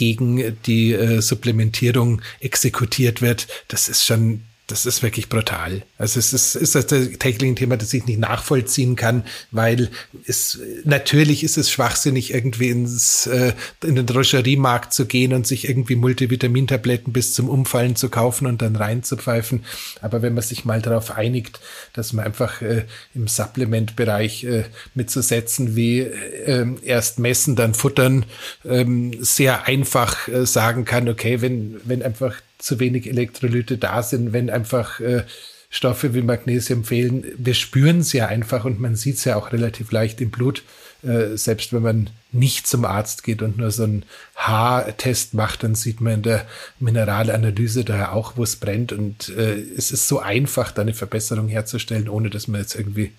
[0.00, 5.82] gegen die äh, Supplementierung exekutiert wird, das ist schon das ist wirklich brutal.
[5.98, 9.90] Also es ist, ist das tatsächlich ein Thema, das ich nicht nachvollziehen kann, weil
[10.26, 13.52] es natürlich ist es schwachsinnig, irgendwie ins äh,
[13.82, 18.62] in den Drogeriemarkt zu gehen und sich irgendwie Multivitamintabletten bis zum Umfallen zu kaufen und
[18.62, 19.64] dann reinzupfeifen.
[20.00, 21.60] Aber wenn man sich mal darauf einigt,
[21.92, 27.74] dass man einfach äh, im Supplementbereich äh, mit so Sätzen wie äh, erst messen, dann
[27.74, 28.24] futtern,
[28.64, 34.32] ähm, sehr einfach äh, sagen kann, okay, wenn, wenn einfach zu wenig Elektrolyte da sind,
[34.32, 35.24] wenn einfach äh,
[35.70, 37.24] Stoffe wie Magnesium fehlen.
[37.36, 40.64] Wir spüren es ja einfach und man sieht es ja auch relativ leicht im Blut,
[41.02, 45.74] äh, selbst wenn man nicht zum Arzt geht und nur so einen Haartest macht, dann
[45.74, 46.46] sieht man in der
[46.78, 48.92] Mineralanalyse daher auch, wo es brennt.
[48.92, 53.12] Und äh, es ist so einfach, da eine Verbesserung herzustellen, ohne dass man jetzt irgendwie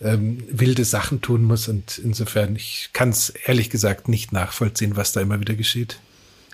[0.00, 1.68] ähm, wilde Sachen tun muss.
[1.68, 5.98] Und insofern, ich kann es ehrlich gesagt nicht nachvollziehen, was da immer wieder geschieht.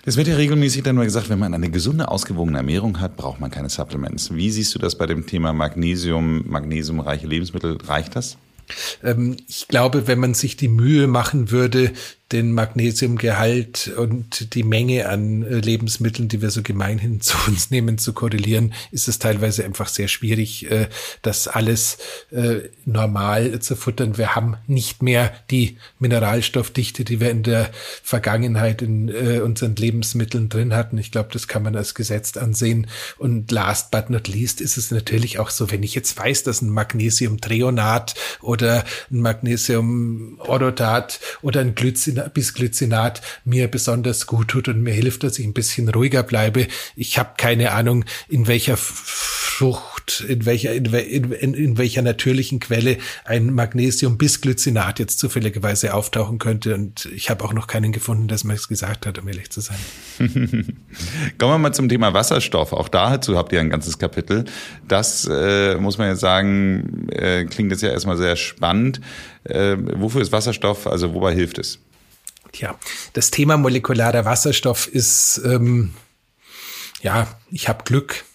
[0.07, 3.41] Es wird ja regelmäßig dann nur gesagt, wenn man eine gesunde, ausgewogene Ernährung hat, braucht
[3.41, 4.33] man keine Supplements.
[4.33, 7.77] Wie siehst du das bei dem Thema Magnesium, magnesiumreiche Lebensmittel?
[7.85, 8.37] Reicht das?
[9.03, 11.91] Ähm, ich glaube, wenn man sich die Mühe machen würde,
[12.31, 17.97] den Magnesiumgehalt und die Menge an äh, Lebensmitteln, die wir so gemeinhin zu uns nehmen,
[17.97, 20.87] zu korrelieren, ist es teilweise einfach sehr schwierig, äh,
[21.21, 21.97] das alles
[22.31, 24.17] äh, normal zu futtern.
[24.17, 27.69] Wir haben nicht mehr die Mineralstoffdichte, die wir in der
[28.03, 29.09] Vergangenheit in
[29.41, 30.97] unseren Lebensmitteln drin hatten.
[30.97, 32.87] Ich glaube, das kann man als gesetzt ansehen.
[33.17, 36.61] Und last but not least ist es natürlich auch so, wenn ich jetzt weiß, dass
[36.61, 44.93] ein Magnesiumtreonat oder ein Magnesium-Orotat oder ein Glycinat, Bisglycinat mir besonders gut tut und mir
[44.93, 46.67] hilft, dass ich ein bisschen ruhiger bleibe.
[46.95, 52.97] Ich habe keine Ahnung, in welcher Frucht, in welcher, in, in, in welcher natürlichen Quelle
[53.25, 56.75] ein Magnesium-Bisglycinat jetzt zufälligerweise auftauchen könnte.
[56.75, 59.61] Und ich habe auch noch keinen gefunden, der mir es gesagt hat, um ehrlich zu
[59.61, 59.77] sein.
[60.19, 62.71] Kommen wir mal zum Thema Wasserstoff.
[62.71, 64.45] Auch dazu habt ihr ein ganzes Kapitel.
[64.87, 69.01] Das äh, muss man jetzt sagen, äh, klingt jetzt ja erstmal sehr spannend.
[69.43, 70.85] Äh, wofür ist Wasserstoff?
[70.85, 71.79] Also wobei hilft es?
[72.51, 72.77] Tja,
[73.13, 75.93] das Thema molekularer Wasserstoff ist, ähm,
[77.01, 78.25] ja, ich habe Glück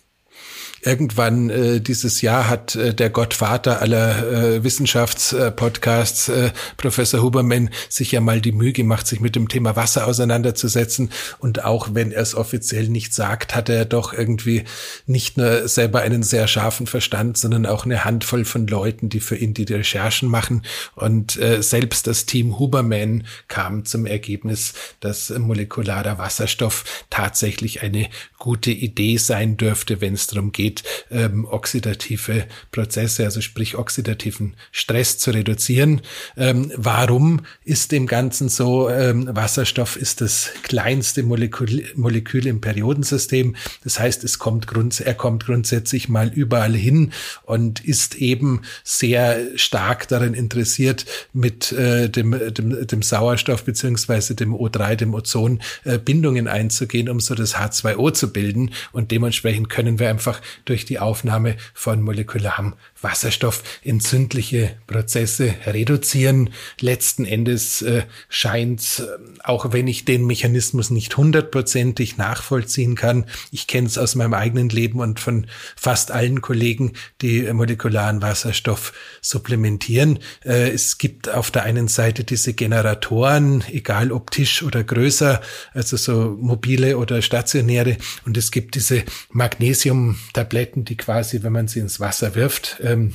[0.83, 8.13] irgendwann äh, dieses Jahr hat äh, der Gottvater aller äh, Wissenschaftspodcasts, äh, Professor Huberman, sich
[8.13, 11.11] ja mal die Mühe gemacht, sich mit dem Thema Wasser auseinanderzusetzen.
[11.39, 14.65] Und auch wenn er es offiziell nicht sagt, hat er doch irgendwie
[15.07, 19.37] nicht nur selber einen sehr scharfen Verstand, sondern auch eine Handvoll von Leuten, die für
[19.37, 20.63] ihn die Recherchen machen.
[20.97, 28.73] Und äh, selbst das Team Huberman kam zum Ergebnis, dass molekularer Wasserstoff tatsächlich eine gute
[28.73, 35.19] Idee sein dürfte, wenn es darum geht, geht, ähm, oxidative Prozesse, also sprich oxidativen Stress
[35.19, 36.01] zu reduzieren.
[36.37, 38.89] Ähm, warum ist dem Ganzen so?
[38.89, 43.57] Ähm, Wasserstoff ist das kleinste Molekül, Molekül im Periodensystem.
[43.85, 49.41] Das heißt, es kommt grund, er kommt grundsätzlich mal überall hin und ist eben sehr
[49.57, 55.99] stark daran interessiert, mit äh, dem, dem, dem Sauerstoff beziehungsweise dem O3, dem Ozon, äh,
[55.99, 58.71] Bindungen einzugehen, um so das H2O zu bilden.
[58.93, 66.51] Und dementsprechend können wir einfach durch die Aufnahme von molekularem Wasserstoff entzündliche Prozesse reduzieren.
[66.81, 73.67] Letzten Endes äh, scheint, äh, auch wenn ich den Mechanismus nicht hundertprozentig nachvollziehen kann, ich
[73.67, 75.47] kenne es aus meinem eigenen Leben und von
[75.77, 80.19] fast allen Kollegen, die molekularen Wasserstoff supplementieren.
[80.45, 85.41] Äh, es gibt auf der einen Seite diese Generatoren, egal ob Tisch oder größer,
[85.75, 91.81] also so mobile oder stationäre, und es gibt diese Magnesium-Tabletten, die quasi, wenn man sie
[91.81, 93.13] ins Wasser wirft, äh, ähm,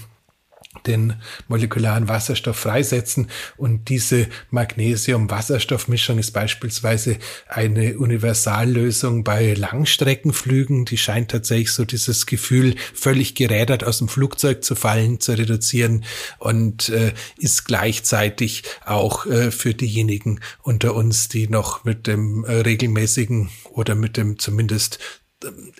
[0.85, 1.15] den
[1.47, 3.27] molekularen Wasserstoff freisetzen.
[3.57, 10.85] Und diese Magnesium-Wasserstoff-Mischung ist beispielsweise eine Universallösung bei Langstreckenflügen.
[10.85, 16.05] Die scheint tatsächlich so dieses Gefühl, völlig gerädert aus dem Flugzeug zu fallen, zu reduzieren
[16.37, 22.53] und äh, ist gleichzeitig auch äh, für diejenigen unter uns, die noch mit dem äh,
[22.53, 24.99] regelmäßigen oder mit dem zumindest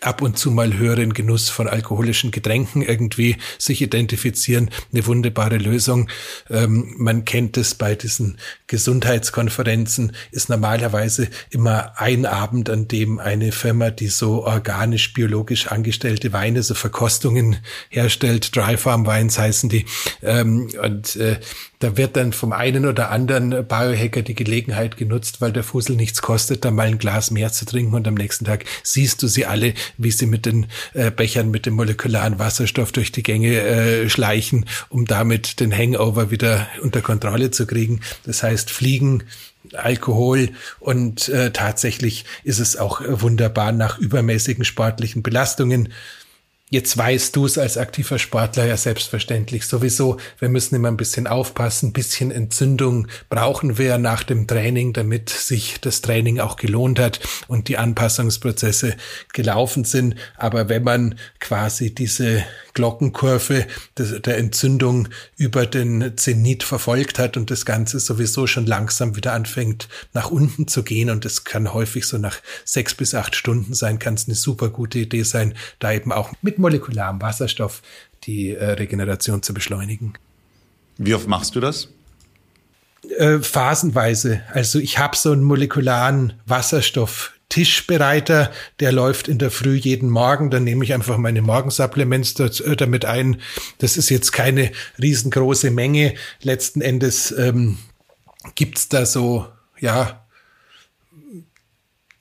[0.01, 6.09] ab und zu mal höheren Genuss von alkoholischen Getränken irgendwie sich identifizieren, eine wunderbare Lösung.
[6.49, 13.51] Ähm, man kennt es bei diesen Gesundheitskonferenzen, ist normalerweise immer ein Abend, an dem eine
[13.51, 17.57] Firma, die so organisch, biologisch angestellte Weine, so Verkostungen
[17.89, 19.85] herstellt, Dry Farm Wines heißen die,
[20.21, 21.39] ähm, und äh,
[21.79, 26.21] da wird dann vom einen oder anderen Biohacker die Gelegenheit genutzt, weil der Fussel nichts
[26.21, 29.45] kostet, da mal ein Glas mehr zu trinken und am nächsten Tag siehst du sie
[29.45, 34.09] alle, wie sie mit den äh, Bechern mit dem molekularen Wasserstoff durch die Gänge äh,
[34.09, 38.01] schleichen, um damit den Hangover wieder unter Kontrolle zu kriegen.
[38.25, 39.23] Das heißt, Fliegen,
[39.73, 45.89] Alkohol und äh, tatsächlich ist es auch wunderbar nach übermäßigen sportlichen Belastungen
[46.69, 50.17] Jetzt weißt du es als aktiver Sportler ja selbstverständlich sowieso.
[50.37, 51.89] Wir müssen immer ein bisschen aufpassen.
[51.89, 57.21] Ein bisschen Entzündung brauchen wir nach dem Training, damit sich das Training auch gelohnt hat
[57.47, 58.97] und die Anpassungsprozesse
[59.31, 60.15] gelaufen sind.
[60.35, 63.65] Aber wenn man quasi diese Glockenkurve
[63.97, 69.87] der Entzündung über den Zenit verfolgt hat und das Ganze sowieso schon langsam wieder anfängt
[70.13, 73.99] nach unten zu gehen und es kann häufig so nach sechs bis acht Stunden sein,
[73.99, 77.81] kann es eine super gute Idee sein, da eben auch mit molekularem Wasserstoff
[78.23, 80.13] die äh, Regeneration zu beschleunigen.
[80.97, 81.89] Wie oft machst du das?
[83.17, 84.41] Äh, phasenweise.
[84.51, 90.49] Also ich habe so einen molekularen Wasserstoff Tischbereiter, der läuft in der Früh jeden Morgen.
[90.49, 93.41] Dann nehme ich einfach meine Morgensupplements äh, damit ein.
[93.77, 96.15] Das ist jetzt keine riesengroße Menge.
[96.41, 97.77] Letzten Endes ähm,
[98.55, 99.47] gibt's da so,
[99.79, 100.26] ja,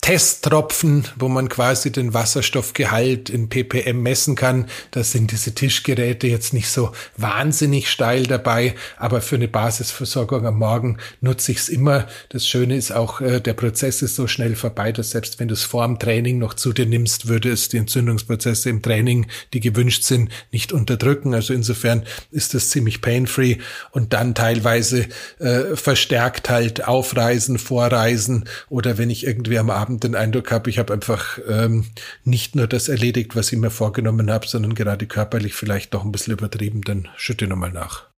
[0.06, 4.66] Testtropfen, wo man quasi den Wasserstoffgehalt in ppm messen kann.
[4.92, 10.60] Da sind diese Tischgeräte jetzt nicht so wahnsinnig steil dabei, aber für eine Basisversorgung am
[10.60, 12.06] Morgen nutze ich es immer.
[12.28, 15.54] Das Schöne ist auch, äh, der Prozess ist so schnell vorbei, dass selbst wenn du
[15.54, 19.60] es vor dem Training noch zu dir nimmst, würde es die Entzündungsprozesse im Training, die
[19.60, 21.34] gewünscht sind, nicht unterdrücken.
[21.34, 23.56] Also insofern ist das ziemlich pain-free
[23.90, 25.08] und dann teilweise
[25.40, 30.78] äh, verstärkt halt aufreisen, vorreisen oder wenn ich irgendwie am Abend den Eindruck habe, ich
[30.78, 31.86] habe einfach ähm,
[32.24, 36.12] nicht nur das erledigt, was ich mir vorgenommen habe, sondern gerade körperlich vielleicht doch ein
[36.12, 38.08] bisschen übertrieben, dann schütte nochmal nach.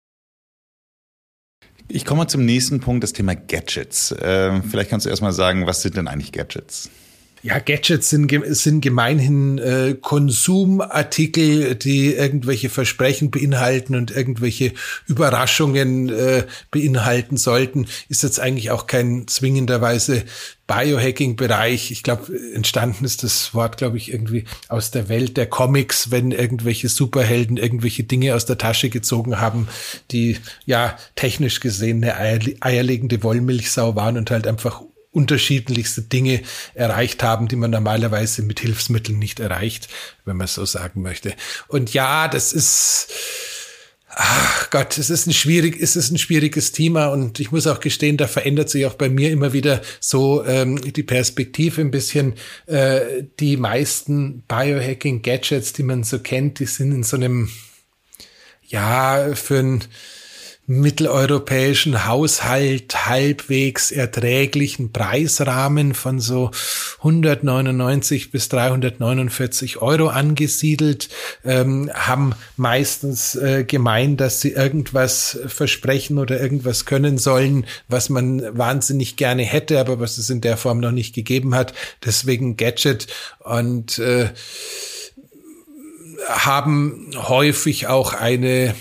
[1.91, 4.14] Ich komme zum nächsten Punkt, das Thema Gadgets.
[4.21, 6.91] Ähm, vielleicht kannst du erstmal sagen, was sind denn eigentlich Gadgets?
[7.42, 14.72] Ja, Gadgets sind, sind gemeinhin äh, Konsumartikel, die irgendwelche Versprechen beinhalten und irgendwelche
[15.07, 17.87] Überraschungen äh, beinhalten sollten.
[18.09, 20.24] Ist jetzt eigentlich auch kein zwingenderweise
[20.68, 21.90] Biohacking-Bereich.
[21.90, 26.31] Ich glaube, entstanden ist das Wort, glaube ich, irgendwie aus der Welt der Comics, wenn
[26.31, 29.66] irgendwelche Superhelden irgendwelche Dinge aus der Tasche gezogen haben,
[30.11, 34.83] die ja technisch gesehen eine eierlegende Wollmilchsau waren und halt einfach
[35.19, 36.43] unterschiedlichste Dinge
[36.75, 39.89] erreicht haben, die man normalerweise mit Hilfsmitteln nicht erreicht,
[40.25, 41.35] wenn man so sagen möchte.
[41.67, 43.09] Und ja, das ist,
[44.11, 47.81] ach Gott, es ist ein schwierig, es ist ein schwieriges Thema und ich muss auch
[47.81, 52.35] gestehen, da verändert sich auch bei mir immer wieder so ähm, die Perspektive ein bisschen.
[52.67, 57.51] Äh, die meisten Biohacking-Gadgets, die man so kennt, die sind in so einem
[58.69, 59.85] ja für ein
[60.69, 66.51] mitteleuropäischen Haushalt halbwegs erträglichen Preisrahmen von so
[66.99, 71.09] 199 bis 349 Euro angesiedelt,
[71.43, 78.43] ähm, haben meistens äh, gemeint, dass sie irgendwas versprechen oder irgendwas können sollen, was man
[78.57, 81.73] wahnsinnig gerne hätte, aber was es in der Form noch nicht gegeben hat.
[82.05, 83.07] Deswegen Gadget
[83.39, 84.29] und äh,
[86.29, 88.75] haben häufig auch eine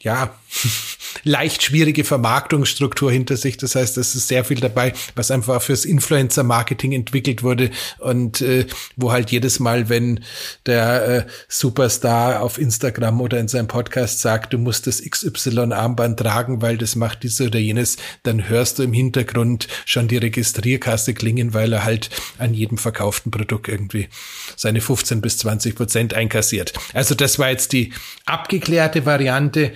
[0.00, 0.34] ja,
[1.24, 3.56] leicht schwierige Vermarktungsstruktur hinter sich.
[3.56, 8.66] Das heißt, es ist sehr viel dabei, was einfach fürs Influencer-Marketing entwickelt wurde und äh,
[8.96, 10.20] wo halt jedes Mal, wenn
[10.66, 16.62] der äh, Superstar auf Instagram oder in seinem Podcast sagt, du musst das XY-Armband tragen,
[16.62, 21.54] weil das macht dies oder jenes, dann hörst du im Hintergrund schon die Registrierkasse klingen,
[21.54, 24.08] weil er halt an jedem verkauften Produkt irgendwie
[24.56, 26.72] seine 15 bis 20 Prozent einkassiert.
[26.94, 27.92] Also das war jetzt die
[28.24, 29.72] abgeklärte Variante.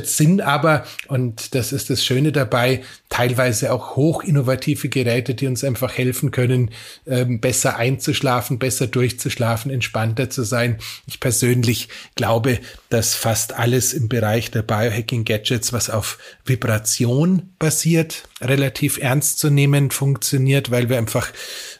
[0.00, 5.46] Gadgets sind aber, und das ist das Schöne dabei, teilweise auch hoch innovative Geräte, die
[5.46, 6.70] uns einfach helfen können,
[7.06, 10.78] ähm, besser einzuschlafen, besser durchzuschlafen, entspannter zu sein.
[11.06, 18.98] Ich persönlich glaube, dass fast alles im Bereich der Biohacking-Gadgets, was auf Vibration basiert, relativ
[18.98, 21.30] ernst zu nehmen funktioniert, weil wir einfach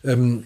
[0.05, 0.45] ähm,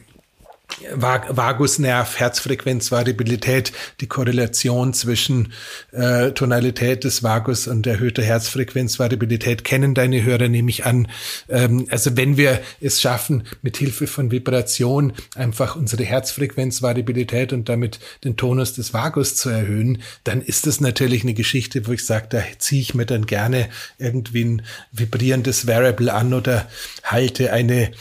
[0.90, 5.52] Vagusnerv, Herzfrequenzvariabilität, die Korrelation zwischen
[5.92, 11.08] äh, Tonalität des Vagus und erhöhter Herzfrequenzvariabilität kennen deine Hörer, nehme ich an.
[11.48, 18.00] Ähm, also wenn wir es schaffen, mit Hilfe von Vibration einfach unsere Herzfrequenzvariabilität und damit
[18.24, 22.26] den Tonus des Vagus zu erhöhen, dann ist das natürlich eine Geschichte, wo ich sage,
[22.30, 26.68] da ziehe ich mir dann gerne irgendwie ein vibrierendes Variable an oder
[27.04, 27.92] halte eine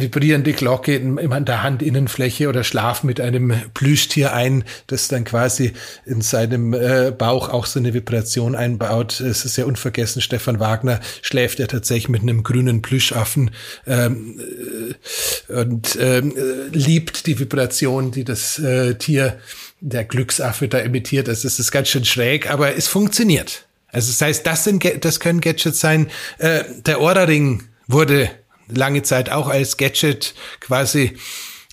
[0.00, 5.72] vibrierende Glocke in, der Handinnenfläche oder schlaf mit einem Plüschtier ein, das dann quasi
[6.06, 9.20] in seinem äh, Bauch auch so eine Vibration einbaut.
[9.20, 13.50] Es ist ja unvergessen, Stefan Wagner schläft ja tatsächlich mit einem grünen Plüschaffen
[13.86, 14.40] ähm,
[15.48, 16.34] äh, und ähm,
[16.72, 19.38] liebt die Vibration, die das äh, Tier,
[19.80, 21.28] der Glücksaffe da emittiert.
[21.28, 23.66] Also es ist ganz schön schräg, aber es funktioniert.
[23.90, 26.08] Also das heißt, das sind, das können Gadgets sein.
[26.38, 28.30] Äh, der Ohrring wurde
[28.74, 31.16] lange Zeit auch als Gadget quasi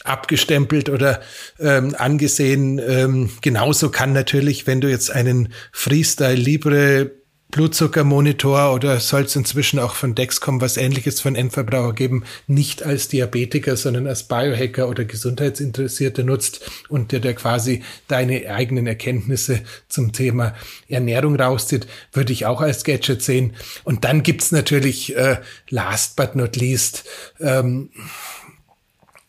[0.03, 1.21] abgestempelt oder
[1.60, 2.79] ähm, angesehen.
[2.79, 7.12] Ähm, genauso kann natürlich, wenn du jetzt einen Freestyle Libre
[7.55, 13.07] Blutzuckermonitor oder soll es inzwischen auch von Dexcom was ähnliches von Endverbraucher geben, nicht als
[13.07, 20.11] Diabetiker, sondern als Biohacker oder Gesundheitsinteressierte nutzt und der, der quasi deine eigenen Erkenntnisse zum
[20.11, 20.53] Thema
[20.89, 23.55] Ernährung rauszieht, würde ich auch als Gadget sehen.
[23.85, 25.37] Und dann gibt's natürlich, äh,
[25.69, 27.05] last but not least,
[27.39, 27.89] ähm,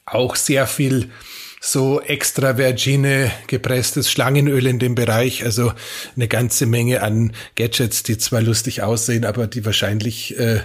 [0.04, 1.10] auch sehr viel
[1.66, 5.44] so extra vergine gepresstes Schlangenöl in dem Bereich.
[5.44, 5.72] Also
[6.14, 10.61] eine ganze Menge an Gadgets, die zwar lustig aussehen, aber die wahrscheinlich äh,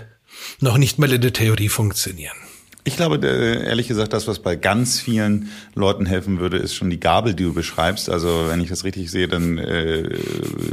[0.59, 2.37] noch nicht mal in der Theorie funktionieren.
[2.83, 6.99] Ich glaube, ehrlich gesagt, das, was bei ganz vielen Leuten helfen würde, ist schon die
[6.99, 8.09] Gabel, die du beschreibst.
[8.09, 10.17] Also wenn ich das richtig sehe, dann äh,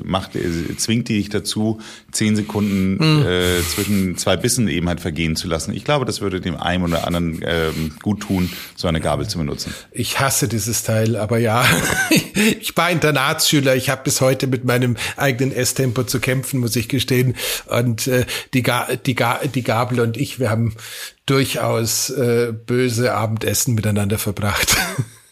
[0.05, 3.27] macht, äh, zwingt die dich dazu, zehn Sekunden mhm.
[3.27, 5.75] äh, zwischen zwei Bissen eben halt vergehen zu lassen.
[5.75, 7.71] Ich glaube, das würde dem einen oder anderen äh,
[8.03, 9.75] gut tun, so eine Gabel zu benutzen.
[9.91, 11.67] Ich hasse dieses Teil, aber ja,
[12.61, 13.77] ich war Internatsschüler.
[13.77, 17.35] Ich habe bis heute mit meinem eigenen Esstempo zu kämpfen, muss ich gestehen.
[17.67, 20.75] Und äh, die, Ga die, Ga die Gabel und ich, wir haben
[21.31, 24.77] durchaus äh, böse Abendessen miteinander verbracht.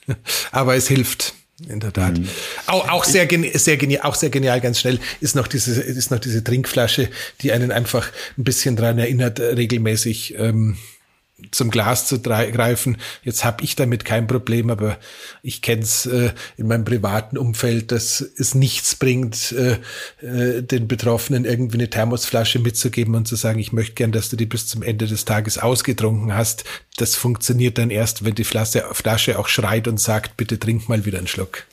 [0.52, 1.34] Aber es hilft.
[1.70, 2.18] In der Tat.
[2.18, 2.28] Mhm.
[2.66, 6.18] Auch, auch sehr, sehr genial, auch sehr genial, ganz schnell ist noch diese, ist noch
[6.18, 7.08] diese Trinkflasche,
[7.40, 10.76] die einen einfach ein bisschen dran erinnert, regelmäßig ähm,
[11.50, 12.96] zum Glas zu greifen.
[13.22, 14.98] Jetzt habe ich damit kein Problem, aber
[15.42, 19.78] ich kenne es äh, in meinem privaten Umfeld, dass es nichts bringt, äh,
[20.26, 24.36] äh, den Betroffenen irgendwie eine Thermosflasche mitzugeben und zu sagen, ich möchte gern, dass du
[24.36, 26.64] die bis zum Ende des Tages ausgetrunken hast.
[26.96, 31.04] Das funktioniert dann erst, wenn die Flasche, Flasche auch schreit und sagt, bitte trink mal
[31.04, 31.64] wieder einen Schluck.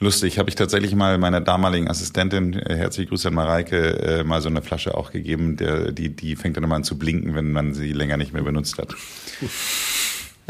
[0.00, 4.40] Lustig, habe ich tatsächlich mal meiner damaligen Assistentin, äh, herzliche Grüße an Mareike, äh, mal
[4.40, 5.56] so eine Flasche auch gegeben.
[5.56, 8.42] Der, die, die fängt dann immer an zu blinken, wenn man sie länger nicht mehr
[8.44, 8.94] benutzt hat.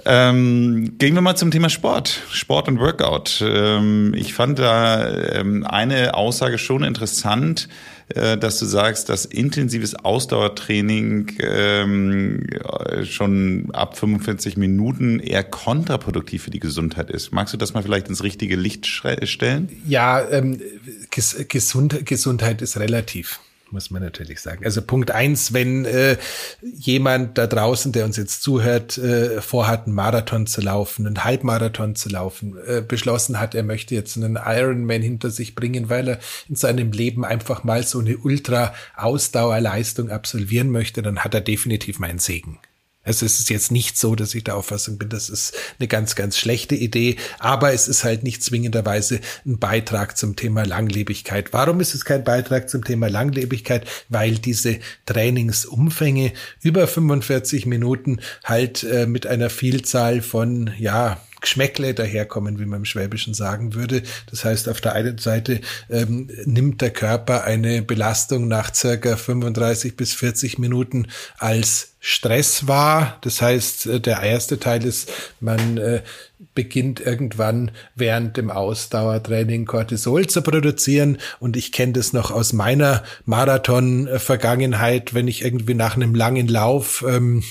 [0.04, 3.42] Ähm, gehen wir mal zum Thema Sport, Sport und Workout.
[3.44, 7.68] Ähm, ich fand da ähm, eine Aussage schon interessant,
[8.14, 12.46] dass du sagst, dass intensives Ausdauertraining ähm,
[13.04, 17.32] schon ab 45 Minuten eher kontraproduktiv für die Gesundheit ist.
[17.32, 19.68] Magst du das mal vielleicht ins richtige Licht stellen?
[19.86, 20.58] Ja, ähm,
[21.48, 23.40] Gesund Gesundheit ist relativ
[23.72, 24.64] muss man natürlich sagen.
[24.64, 26.16] Also Punkt eins, wenn äh,
[26.62, 31.94] jemand da draußen, der uns jetzt zuhört, äh, vorhat, einen Marathon zu laufen, einen Halbmarathon
[31.94, 36.18] zu laufen, äh, beschlossen hat, er möchte jetzt einen Ironman hinter sich bringen, weil er
[36.48, 42.18] in seinem Leben einfach mal so eine Ultra-Ausdauerleistung absolvieren möchte, dann hat er definitiv meinen
[42.18, 42.58] Segen.
[43.08, 46.14] Also es ist jetzt nicht so, dass ich der Auffassung bin, das ist eine ganz,
[46.14, 51.54] ganz schlechte Idee, aber es ist halt nicht zwingenderweise ein Beitrag zum Thema Langlebigkeit.
[51.54, 53.88] Warum ist es kein Beitrag zum Thema Langlebigkeit?
[54.10, 62.58] Weil diese Trainingsumfänge über 45 Minuten halt äh, mit einer Vielzahl von, ja, Geschmäckle daherkommen,
[62.58, 64.02] wie man im Schwäbischen sagen würde.
[64.30, 69.96] Das heißt, auf der einen Seite ähm, nimmt der Körper eine Belastung nach circa 35
[69.96, 71.08] bis 40 Minuten
[71.38, 73.18] als Stress wahr.
[73.22, 75.10] Das heißt, äh, der erste Teil ist,
[75.40, 76.02] man äh,
[76.54, 81.18] beginnt irgendwann während dem Ausdauertraining Cortisol zu produzieren.
[81.40, 87.04] Und ich kenne das noch aus meiner Marathon-Vergangenheit, wenn ich irgendwie nach einem langen Lauf
[87.06, 87.42] ähm,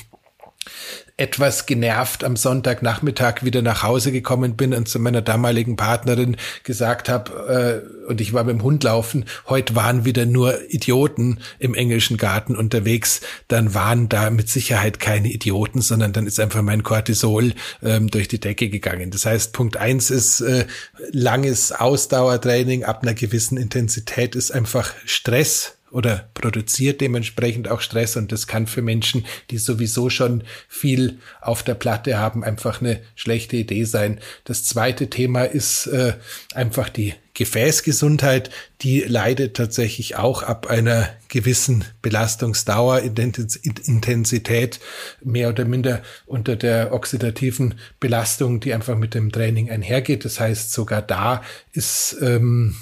[1.18, 7.10] etwas genervt am Sonntagnachmittag wieder nach Hause gekommen bin und zu meiner damaligen Partnerin gesagt
[7.10, 12.18] habe, äh, und ich war dem Hund laufen, heute waren wieder nur Idioten im englischen
[12.18, 17.54] Garten unterwegs, dann waren da mit Sicherheit keine Idioten, sondern dann ist einfach mein Cortisol
[17.82, 19.10] ähm, durch die Decke gegangen.
[19.10, 20.68] Das heißt, Punkt eins ist äh,
[21.12, 28.32] langes Ausdauertraining ab einer gewissen Intensität ist einfach Stress oder produziert dementsprechend auch Stress und
[28.32, 33.58] das kann für Menschen, die sowieso schon viel auf der Platte haben, einfach eine schlechte
[33.58, 34.20] Idee sein.
[34.44, 36.14] Das zweite Thema ist äh,
[36.54, 38.50] einfach die Gefäßgesundheit,
[38.82, 44.80] die leidet tatsächlich auch ab einer gewissen Belastungsdauer, Intensität,
[45.24, 50.26] mehr oder minder unter der oxidativen Belastung, die einfach mit dem Training einhergeht.
[50.26, 52.76] Das heißt, sogar da ist ähm,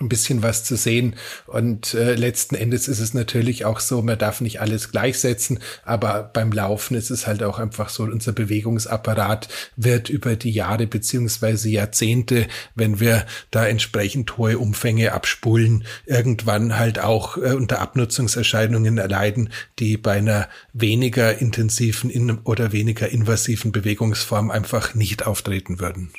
[0.00, 1.16] ein bisschen was zu sehen.
[1.46, 6.22] Und äh, letzten Endes ist es natürlich auch so, man darf nicht alles gleichsetzen, aber
[6.32, 11.68] beim Laufen ist es halt auch einfach so, unser Bewegungsapparat wird über die Jahre beziehungsweise
[11.68, 19.50] Jahrzehnte, wenn wir da entsprechend hohe Umfänge abspulen, irgendwann halt auch äh, unter Abnutzungserscheinungen erleiden,
[19.78, 26.10] die bei einer weniger intensiven in oder weniger invasiven Bewegungsform einfach nicht auftreten würden.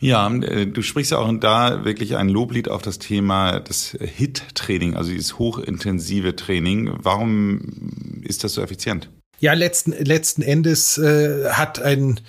[0.00, 4.94] Ja, äh, du sprichst ja auch da wirklich ein Loblied auf das Thema des HIT-Training,
[4.94, 6.90] also dieses hochintensive Training.
[7.02, 9.10] Warum ist das so effizient?
[9.40, 12.20] Ja, letzten, letzten Endes äh, hat ein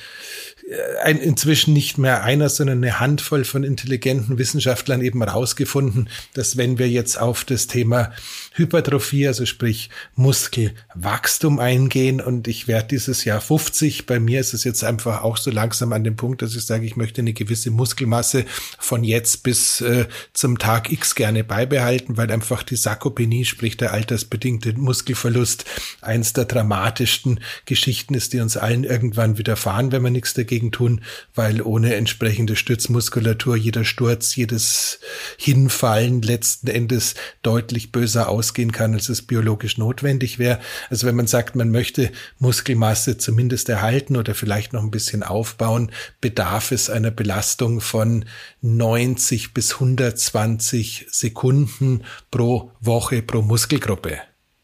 [1.03, 6.77] ein inzwischen nicht mehr einer, sondern eine Handvoll von intelligenten Wissenschaftlern eben herausgefunden, dass wenn
[6.77, 8.11] wir jetzt auf das Thema
[8.53, 12.21] Hypertrophie, also sprich Muskelwachstum eingehen.
[12.21, 15.93] Und ich werde dieses Jahr 50, bei mir ist es jetzt einfach auch so langsam
[15.93, 18.45] an dem Punkt, dass ich sage, ich möchte eine gewisse Muskelmasse
[18.79, 23.93] von jetzt bis äh, zum Tag X gerne beibehalten, weil einfach die Sarkopenie, sprich der
[23.93, 25.65] altersbedingte Muskelverlust,
[26.01, 31.01] eins der dramatischsten Geschichten ist, die uns allen irgendwann widerfahren, wenn wir nichts dagegen tun,
[31.35, 34.99] weil ohne entsprechende Stützmuskulatur jeder Sturz, jedes
[35.37, 40.59] Hinfallen letzten Endes deutlich böser ausgehen kann, als es biologisch notwendig wäre.
[40.89, 45.91] Also wenn man sagt, man möchte Muskelmasse zumindest erhalten oder vielleicht noch ein bisschen aufbauen,
[46.21, 48.25] bedarf es einer Belastung von
[48.61, 54.19] 90 bis 120 Sekunden pro Woche pro Muskelgruppe.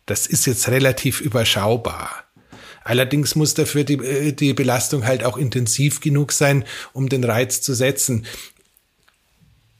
[0.05, 2.23] Das ist jetzt relativ überschaubar.
[2.83, 6.63] Allerdings muss dafür die, äh, die Belastung halt auch intensiv genug sein,
[6.93, 8.25] um den Reiz zu setzen.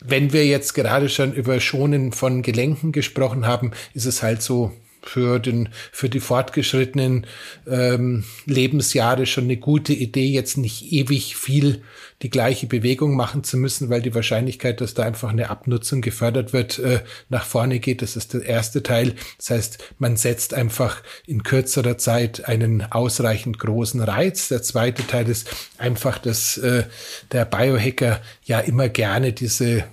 [0.08, 4.72] Wenn wir jetzt gerade schon über Schonen von Gelenken gesprochen haben, ist es halt so,
[5.06, 7.28] für, den, für die fortgeschrittenen
[7.68, 11.84] ähm, Lebensjahre schon eine gute Idee, jetzt nicht ewig viel
[12.22, 16.54] die gleiche Bewegung machen zu müssen, weil die Wahrscheinlichkeit, dass da einfach eine Abnutzung gefördert
[16.54, 18.02] wird, äh, nach vorne geht.
[18.02, 19.16] Das ist der erste Teil.
[19.38, 24.48] Das heißt, man setzt einfach in kürzerer Zeit einen ausreichend großen Reiz.
[24.48, 26.84] Der zweite Teil ist einfach, dass äh,
[27.32, 29.84] der Biohacker ja immer gerne diese,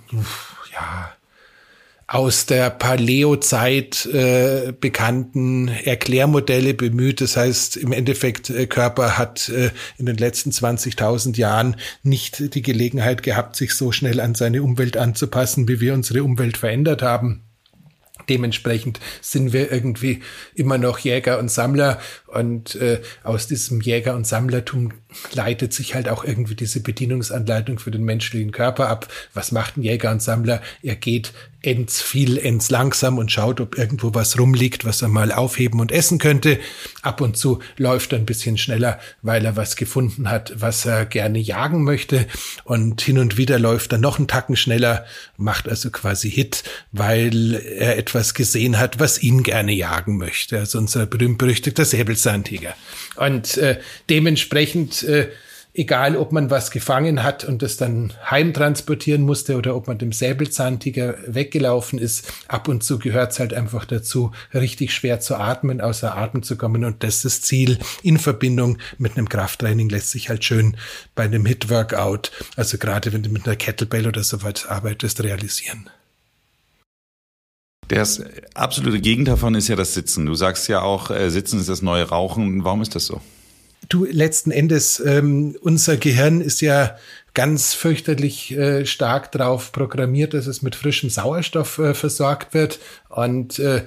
[0.73, 1.13] ja,
[2.07, 7.21] aus der Paleozeit äh, bekannten Erklärmodelle bemüht.
[7.21, 12.61] Das heißt, im Endeffekt, äh, Körper hat äh, in den letzten 20.000 Jahren nicht die
[12.61, 17.43] Gelegenheit gehabt, sich so schnell an seine Umwelt anzupassen, wie wir unsere Umwelt verändert haben.
[18.29, 20.21] Dementsprechend sind wir irgendwie
[20.55, 24.93] immer noch Jäger und Sammler und äh, aus diesem Jäger- und Sammlertum
[25.33, 29.07] leitet sich halt auch irgendwie diese Bedienungsanleitung für den menschlichen Körper ab.
[29.33, 30.61] Was macht ein Jäger und Sammler?
[30.81, 31.33] Er geht
[31.63, 35.91] ends viel, ends langsam und schaut, ob irgendwo was rumliegt, was er mal aufheben und
[35.91, 36.59] essen könnte.
[37.01, 41.05] Ab und zu läuft er ein bisschen schneller, weil er was gefunden hat, was er
[41.05, 42.27] gerne jagen möchte.
[42.65, 45.05] Und hin und wieder läuft er noch einen Tacken schneller,
[45.37, 50.59] macht also quasi Hit, weil er etwas gesehen hat, was ihn gerne jagen möchte.
[50.59, 52.75] Also unser berühmt-berüchtigter Säbelzahntiger.
[53.15, 55.29] Und äh, dementsprechend äh,
[55.73, 60.11] egal ob man was gefangen hat und das dann heimtransportieren musste oder ob man dem
[60.11, 65.81] Säbelzahntiger weggelaufen ist, ab und zu gehört es halt einfach dazu, richtig schwer zu atmen,
[65.81, 70.11] außer Atem zu kommen und das ist das Ziel in Verbindung mit einem Krafttraining lässt
[70.11, 70.77] sich halt schön
[71.15, 75.89] bei einem Hit-Workout, also gerade wenn du mit einer Kettlebell oder so was arbeitest, realisieren.
[77.87, 78.23] Das
[78.53, 80.25] absolute Gegenteil davon ist ja das Sitzen.
[80.25, 82.63] Du sagst ja auch, äh, Sitzen ist das neue Rauchen.
[82.63, 83.21] Warum ist das so?
[83.89, 86.97] Du, letzten Endes, ähm, unser Gehirn ist ja
[87.33, 92.79] ganz fürchterlich äh, stark drauf programmiert, dass es mit frischem Sauerstoff äh, versorgt wird.
[93.09, 93.83] Und äh,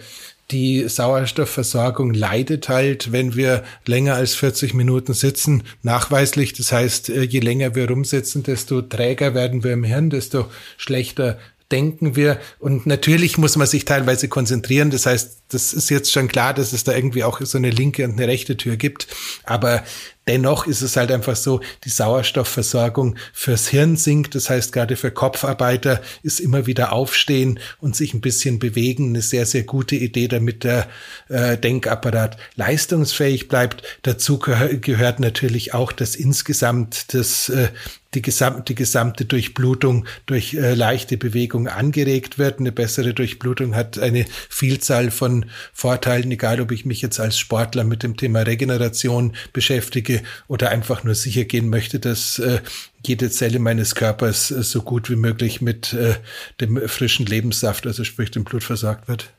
[0.51, 6.53] die Sauerstoffversorgung leidet halt, wenn wir länger als 40 Minuten sitzen, nachweislich.
[6.53, 11.39] Das heißt, äh, je länger wir rumsitzen, desto träger werden wir im Hirn, desto schlechter
[11.73, 12.39] denken wir.
[12.59, 14.91] Und natürlich muss man sich teilweise konzentrieren.
[14.91, 18.05] Das heißt, das ist jetzt schon klar, dass es da irgendwie auch so eine linke
[18.05, 19.09] und eine rechte Tür gibt.
[19.45, 19.83] Aber
[20.29, 24.35] dennoch ist es halt einfach so, die Sauerstoffversorgung fürs Hirn sinkt.
[24.35, 29.23] Das heißt, gerade für Kopfarbeiter ist immer wieder aufstehen und sich ein bisschen bewegen eine
[29.23, 30.89] sehr, sehr gute Idee, damit der
[31.29, 33.83] äh, Denkapparat leistungsfähig bleibt.
[34.03, 37.69] Dazu gehör gehört natürlich auch, dass insgesamt das äh,
[38.17, 42.59] die gesamte, die gesamte Durchblutung durch äh, leichte Bewegung angeregt wird.
[42.59, 47.85] Eine bessere Durchblutung hat eine Vielzahl von Vorteilen, egal ob ich mich jetzt als Sportler
[47.85, 52.61] mit dem Thema Regeneration beschäftige oder einfach nur sicher gehen möchte, dass äh,
[53.07, 56.15] jede Zelle meines Körpers äh, so gut wie möglich mit äh,
[56.61, 59.31] dem frischen Lebenssaft, also sprich dem Blut versorgt wird.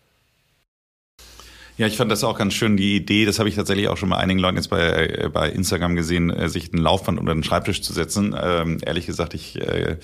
[1.77, 4.09] Ja, ich fand das auch ganz schön, die Idee, das habe ich tatsächlich auch schon
[4.09, 7.43] bei einigen Leuten jetzt bei, äh, bei Instagram gesehen, äh, sich ein Laufband unter den
[7.43, 8.35] Schreibtisch zu setzen.
[8.39, 9.97] Ähm, ehrlich gesagt, ich äh,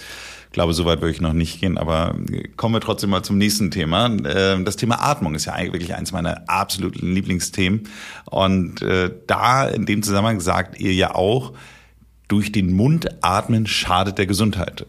[0.52, 2.16] glaube, so weit würde ich noch nicht gehen, aber
[2.58, 4.06] kommen wir trotzdem mal zum nächsten Thema.
[4.06, 7.90] Äh, das Thema Atmung ist ja eigentlich wirklich eins meiner absoluten Lieblingsthemen.
[8.26, 11.54] Und äh, da in dem Zusammenhang sagt ihr ja auch,
[12.28, 14.86] durch den Mund atmen schadet der Gesundheit.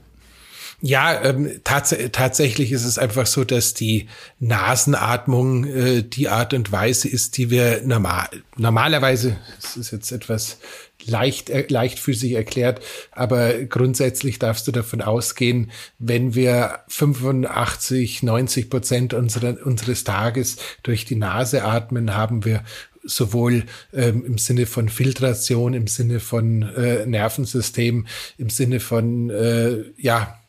[0.86, 4.06] Ja, ähm, tats tatsächlich ist es einfach so, dass die
[4.38, 8.28] Nasenatmung äh, die Art und Weise ist, die wir normal
[8.58, 10.58] normalerweise, das ist jetzt etwas
[11.06, 12.82] leicht äh, leichtfüßig erklärt,
[13.12, 21.06] aber grundsätzlich darfst du davon ausgehen, wenn wir 85, 90 Prozent unserer, unseres Tages durch
[21.06, 22.62] die Nase atmen, haben wir
[23.02, 23.64] sowohl
[23.94, 28.06] ähm, im Sinne von Filtration, im Sinne von äh, Nervensystem,
[28.36, 30.40] im Sinne von äh, ja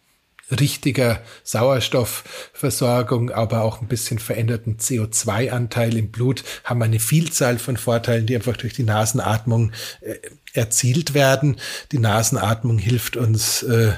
[0.52, 8.26] richtiger Sauerstoffversorgung, aber auch ein bisschen veränderten CO2-Anteil im Blut, haben eine Vielzahl von Vorteilen,
[8.26, 9.72] die einfach durch die Nasenatmung
[10.02, 10.16] äh,
[10.54, 11.58] erzielt werden.
[11.92, 13.94] Die Nasenatmung hilft uns, äh,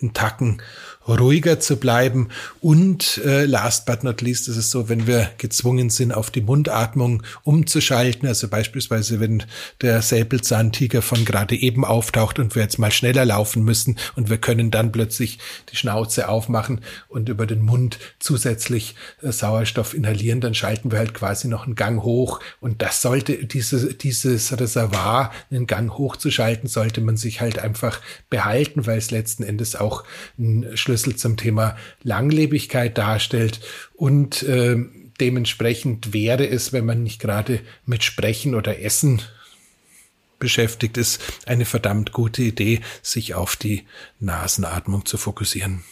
[0.00, 0.62] einen Tacken
[1.08, 2.28] ruhiger zu bleiben.
[2.60, 6.40] Und äh, last but not least ist es so, wenn wir gezwungen sind, auf die
[6.40, 9.44] Mundatmung umzuschalten, also beispielsweise wenn
[9.82, 14.38] der Säbelzahntiger von gerade eben auftaucht und wir jetzt mal schneller laufen müssen und wir
[14.38, 15.38] können dann plötzlich
[15.70, 21.14] die Schnauze aufmachen und über den Mund zusätzlich äh, Sauerstoff inhalieren, dann schalten wir halt
[21.14, 27.00] quasi noch einen Gang hoch und das sollte diese, dieses Reservoir, einen Gang hochzuschalten, sollte
[27.00, 30.04] man sich halt einfach behalten, weil es letzten Endes auch
[30.38, 33.60] ein Schlüssel Schlüssel zum Thema Langlebigkeit darstellt
[33.94, 34.76] und äh,
[35.20, 39.20] dementsprechend wäre es, wenn man nicht gerade mit Sprechen oder Essen
[40.38, 43.84] beschäftigt ist, eine verdammt gute Idee, sich auf die
[44.20, 45.84] Nasenatmung zu fokussieren.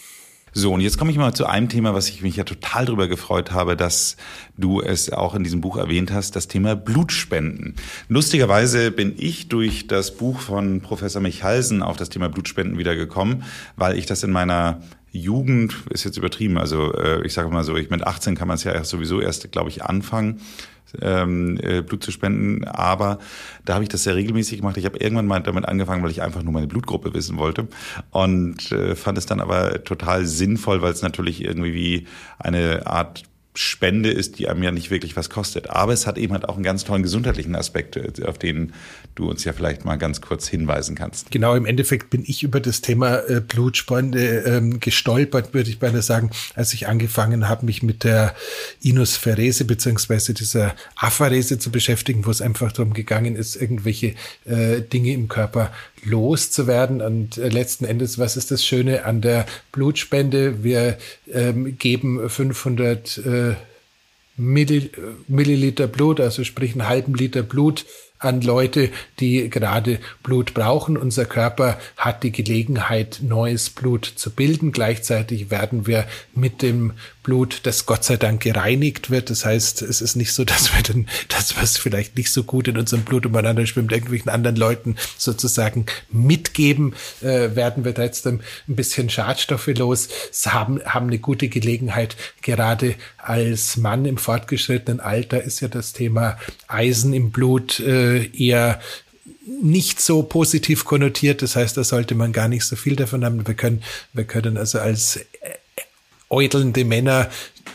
[0.57, 3.09] So, und jetzt komme ich mal zu einem Thema, was ich mich ja total darüber
[3.09, 4.17] gefreut habe, dass
[4.57, 7.75] du es auch in diesem Buch erwähnt hast, das Thema Blutspenden.
[8.09, 13.43] Lustigerweise bin ich durch das Buch von Professor Michalsen auf das Thema Blutspenden wieder gekommen,
[13.75, 14.81] weil ich das in meiner
[15.11, 18.55] Jugend, ist jetzt übertrieben, also äh, ich sage mal so, ich mit 18 kann man
[18.55, 20.41] es ja sowieso erst, glaube ich, anfangen
[21.01, 22.65] ähm, äh, Blut zu spenden.
[22.65, 23.19] Aber
[23.65, 24.77] da habe ich das sehr regelmäßig gemacht.
[24.77, 27.69] Ich habe irgendwann mal damit angefangen, weil ich einfach nur meine Blutgruppe wissen wollte
[28.11, 32.07] und äh, fand es dann aber total sinnvoll, weil es natürlich irgendwie wie
[32.39, 33.25] eine Art
[33.57, 35.71] Spende ist, die einem ja nicht wirklich was kostet.
[35.71, 38.73] Aber es hat eben halt auch einen ganz tollen gesundheitlichen Aspekt, äh, auf den
[39.15, 41.31] du uns ja vielleicht mal ganz kurz hinweisen kannst.
[41.31, 46.03] Genau, im Endeffekt bin ich über das Thema äh, Blutspende ähm, gestolpert, würde ich beinahe
[46.03, 48.35] sagen, als ich angefangen habe, mich mit der
[48.83, 54.15] Inosphärese beziehungsweise dieser Apharese zu beschäftigen, wo es einfach darum gegangen ist, irgendwelche
[54.47, 55.71] äh, Dinge im Körper
[56.05, 57.01] loszuwerden.
[57.01, 60.63] Und äh, letzten Endes, was ist das Schöne an der Blutspende?
[60.63, 60.99] Wir
[61.33, 63.55] ähm, geben 500 äh,
[64.37, 67.87] Milliliter Blut, also sprich einen halben Liter Blut
[68.19, 68.91] an Leute,
[69.21, 70.97] die gerade Blut brauchen.
[70.97, 74.73] Unser Körper hat die Gelegenheit, neues Blut zu bilden.
[74.73, 76.93] Gleichzeitig werden wir mit dem
[77.23, 79.31] Blut, das Gott sei Dank gereinigt wird.
[79.31, 82.69] Das heißt, es ist nicht so, dass wir dann das, was vielleicht nicht so gut
[82.69, 88.77] in unserem Blut umeinander schwimmt, irgendwelchen anderen Leuten sozusagen mitgeben, äh, werden wir trotzdem ein
[88.77, 90.09] bisschen Schadstoffe los,
[90.47, 92.17] haben, haben eine gute Gelegenheit.
[92.43, 96.39] Gerade als Mann im fortgeschrittenen Alter ist ja das Thema
[96.69, 98.81] Eisen im Blut äh, eher
[99.63, 101.43] nicht so positiv konnotiert.
[101.43, 103.47] Das heißt, da sollte man gar nicht so viel davon haben.
[103.47, 103.83] Wir können,
[104.13, 105.21] wir können also als
[106.31, 107.31] äudelnde Männer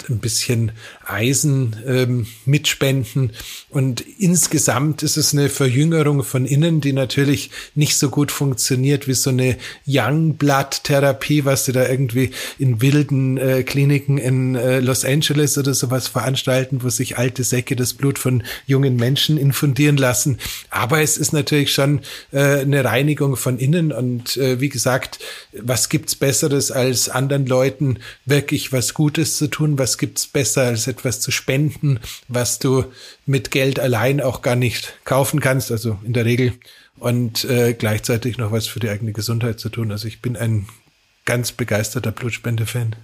[0.09, 0.71] ein bisschen
[1.09, 3.31] Eisen ähm, mitspenden.
[3.69, 9.13] Und insgesamt ist es eine Verjüngerung von innen, die natürlich nicht so gut funktioniert wie
[9.13, 9.57] so eine
[9.87, 15.57] Young Blood Therapie, was sie da irgendwie in wilden äh, Kliniken in äh, Los Angeles
[15.57, 20.37] oder sowas veranstalten, wo sich alte Säcke das Blut von jungen Menschen infundieren lassen.
[20.69, 22.01] Aber es ist natürlich schon
[22.31, 23.91] äh, eine Reinigung von innen.
[23.91, 25.19] Und äh, wie gesagt,
[25.53, 29.79] was gibt's Besseres als anderen Leuten wirklich was Gutes zu tun?
[29.79, 32.85] Was gibt's besser als etwas zu spenden, was du
[33.25, 36.53] mit Geld allein auch gar nicht kaufen kannst, also in der Regel,
[36.97, 39.91] und äh, gleichzeitig noch was für die eigene Gesundheit zu tun.
[39.91, 40.67] Also ich bin ein
[41.25, 42.95] ganz begeisterter Blutspende-Fan.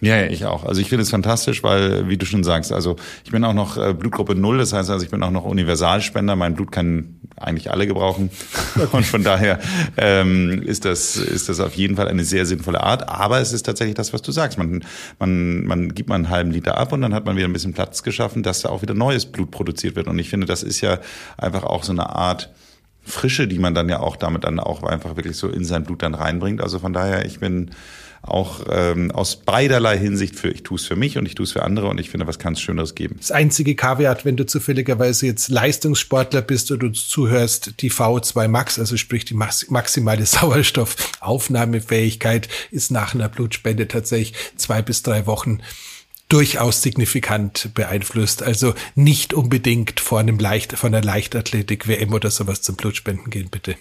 [0.00, 0.64] Ja, ja, ich auch.
[0.64, 3.76] Also ich finde es fantastisch, weil, wie du schon sagst, also ich bin auch noch
[3.76, 6.36] äh, Blutgruppe Null, das heißt also, ich bin auch noch Universalspender.
[6.36, 8.30] Mein Blut kann eigentlich alle gebrauchen.
[8.92, 9.58] Und von daher
[9.96, 13.08] ähm, ist, das, ist das auf jeden Fall eine sehr sinnvolle Art.
[13.08, 14.56] Aber es ist tatsächlich das, was du sagst.
[14.56, 14.84] Man,
[15.18, 17.74] man, man gibt mal einen halben Liter ab und dann hat man wieder ein bisschen
[17.74, 20.06] Platz geschaffen, dass da auch wieder neues Blut produziert wird.
[20.06, 20.98] Und ich finde, das ist ja
[21.36, 22.50] einfach auch so eine Art
[23.02, 26.02] Frische, die man dann ja auch damit dann auch einfach wirklich so in sein Blut
[26.02, 26.60] dann reinbringt.
[26.60, 27.70] Also von daher, ich bin
[28.22, 31.52] auch ähm, aus beiderlei Hinsicht für ich tue es für mich und ich tue es
[31.52, 33.16] für andere und ich finde, was kann es Schöneres geben.
[33.18, 38.78] Das einzige Kaviat, wenn du zufälligerweise jetzt Leistungssportler bist und uns zuhörst, die VO2 Max,
[38.78, 45.60] also sprich die maximale Sauerstoffaufnahmefähigkeit, ist nach einer Blutspende tatsächlich zwei bis drei Wochen
[46.28, 48.42] durchaus signifikant beeinflusst.
[48.42, 53.48] Also nicht unbedingt vor einem Leicht, von einer Leichtathletik, WM oder sowas zum Blutspenden gehen,
[53.50, 53.76] bitte.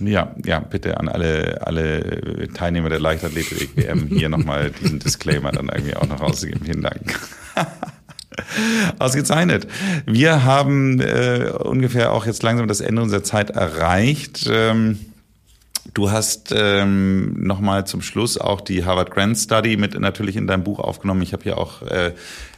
[0.00, 5.94] Ja, ja, bitte an alle, alle Teilnehmer der Leichtathletik-WM hier nochmal diesen Disclaimer dann irgendwie
[5.96, 6.64] auch noch rauszugeben.
[6.64, 7.20] Vielen Dank.
[8.98, 9.66] Ausgezeichnet.
[10.06, 14.48] Wir haben äh, ungefähr auch jetzt langsam das Ende unserer Zeit erreicht.
[14.50, 14.98] Ähm,
[15.94, 20.64] du hast ähm, nochmal zum Schluss auch die Harvard Grant Study mit natürlich in deinem
[20.64, 21.22] Buch aufgenommen.
[21.22, 22.12] Ich habe ja auch äh,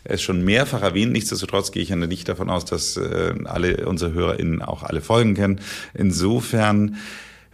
[0.05, 1.13] es schon mehrfach erwähnt.
[1.13, 5.35] Nichtsdestotrotz gehe ich ja nicht davon aus, dass äh, alle unsere HörerInnen auch alle Folgen
[5.35, 5.61] kennen.
[5.95, 6.97] Insofern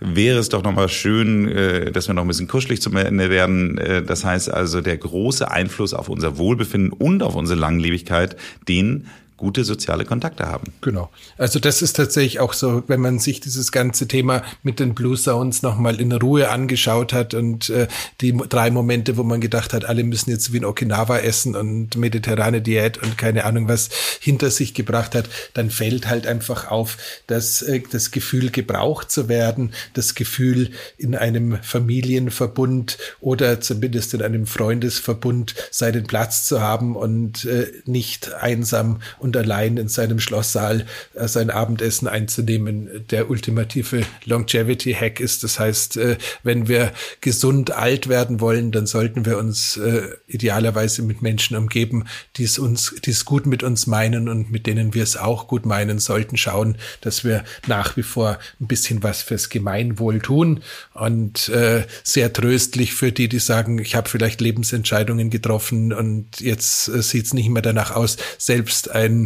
[0.00, 3.78] wäre es doch nochmal schön, äh, dass wir noch ein bisschen kuschelig zum Ende werden.
[3.78, 8.36] Äh, das heißt also, der große Einfluss auf unser Wohlbefinden und auf unsere Langlebigkeit,
[8.68, 9.06] den
[9.40, 10.74] gute soziale Kontakte haben.
[10.82, 11.08] Genau.
[11.38, 15.16] Also das ist tatsächlich auch so, wenn man sich dieses ganze Thema mit den Blue
[15.16, 17.88] Sounds nochmal in Ruhe angeschaut hat und äh,
[18.20, 21.96] die drei Momente, wo man gedacht hat, alle müssen jetzt wie in Okinawa essen und
[21.96, 23.88] mediterrane Diät und keine Ahnung was
[24.20, 29.30] hinter sich gebracht hat, dann fällt halt einfach auf, dass äh, das Gefühl gebraucht zu
[29.30, 36.94] werden, das Gefühl in einem Familienverbund oder zumindest in einem Freundesverbund seinen Platz zu haben
[36.94, 44.02] und äh, nicht einsam und allein in seinem Schlosssaal äh, sein Abendessen einzunehmen, der ultimative
[44.24, 45.44] Longevity-Hack ist.
[45.44, 51.02] Das heißt, äh, wenn wir gesund alt werden wollen, dann sollten wir uns äh, idealerweise
[51.02, 52.04] mit Menschen umgeben,
[52.36, 55.46] die es uns, die es gut mit uns meinen und mit denen wir es auch
[55.46, 60.62] gut meinen sollten, schauen, dass wir nach wie vor ein bisschen was fürs Gemeinwohl tun
[60.94, 66.88] und äh, sehr tröstlich für die, die sagen, ich habe vielleicht Lebensentscheidungen getroffen und jetzt
[66.88, 69.19] äh, sieht es nicht mehr danach aus, selbst ein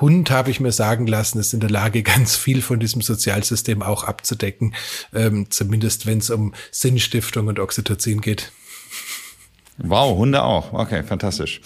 [0.00, 3.82] Hund, habe ich mir sagen lassen, ist in der Lage, ganz viel von diesem Sozialsystem
[3.82, 4.74] auch abzudecken,
[5.14, 8.52] ähm, zumindest wenn es um Sinnstiftung und Oxytocin geht.
[9.78, 10.72] Wow, Hunde auch.
[10.72, 11.60] Okay, fantastisch.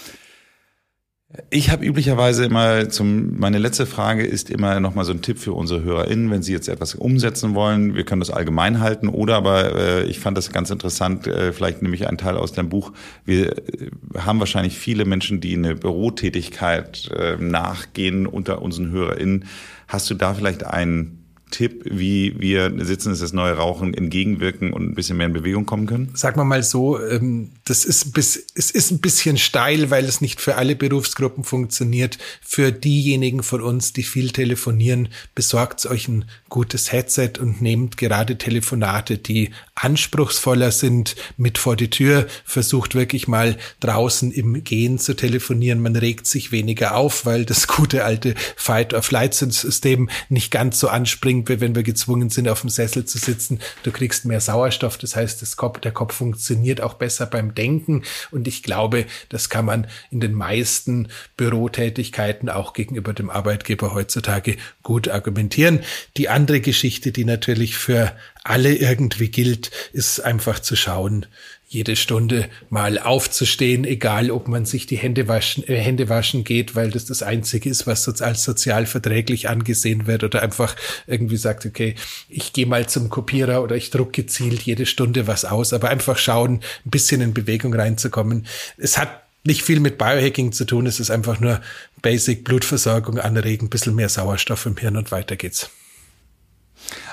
[1.49, 5.39] Ich habe üblicherweise immer zum meine letzte Frage ist immer noch mal so ein Tipp
[5.39, 7.95] für unsere HörerInnen, wenn sie jetzt etwas umsetzen wollen.
[7.95, 11.28] Wir können das allgemein halten oder aber äh, ich fand das ganz interessant.
[11.28, 12.93] Äh, vielleicht nehme ich einen Teil aus deinem Buch.
[13.24, 19.45] Wir äh, haben wahrscheinlich viele Menschen, die eine Bürotätigkeit äh, nachgehen unter unseren HörerInnen.
[19.87, 21.20] Hast du da vielleicht einen
[21.51, 25.67] Tipp, wie wir Sitzen ist das neue Rauchen entgegenwirken und ein bisschen mehr in Bewegung
[25.67, 26.11] kommen können?
[26.15, 30.21] Sagen wir mal so, ähm, das ist, bis, es ist ein bisschen steil, weil es
[30.21, 32.19] nicht für alle Berufsgruppen funktioniert.
[32.41, 38.39] Für diejenigen von uns, die viel telefonieren, besorgt euch ein gutes Headset und nehmt gerade
[38.39, 42.27] Telefonate, die anspruchsvoller sind, mit vor die Tür.
[42.45, 45.81] Versucht wirklich mal draußen im Gehen zu telefonieren.
[45.81, 51.61] Man regt sich weniger auf, weil das gute alte Fight-or-Flight-System nicht ganz so anspringt wie
[51.61, 53.61] wenn wir gezwungen sind, auf dem Sessel zu sitzen.
[53.82, 58.03] Du kriegst mehr Sauerstoff, das heißt, Kopf, der Kopf funktioniert auch besser beim Denken.
[58.30, 64.57] Und ich glaube, das kann man in den meisten Bürotätigkeiten auch gegenüber dem Arbeitgeber heutzutage
[64.82, 65.80] gut argumentieren.
[66.16, 71.26] Die andere Geschichte, die natürlich für alle irgendwie gilt, ist einfach zu schauen,
[71.73, 76.75] jede Stunde mal aufzustehen, egal ob man sich die Hände waschen, äh, Hände waschen geht,
[76.75, 80.75] weil das das Einzige ist, was als sozial verträglich angesehen wird oder einfach
[81.07, 81.95] irgendwie sagt, okay,
[82.29, 86.18] ich gehe mal zum Kopierer oder ich druck gezielt jede Stunde was aus, aber einfach
[86.18, 88.49] schauen, ein bisschen in Bewegung reinzukommen.
[88.77, 91.61] Es hat nicht viel mit Biohacking zu tun, es ist einfach nur
[92.03, 95.71] Basic Blutversorgung anregen, ein bisschen mehr Sauerstoff im Hirn und weiter geht's.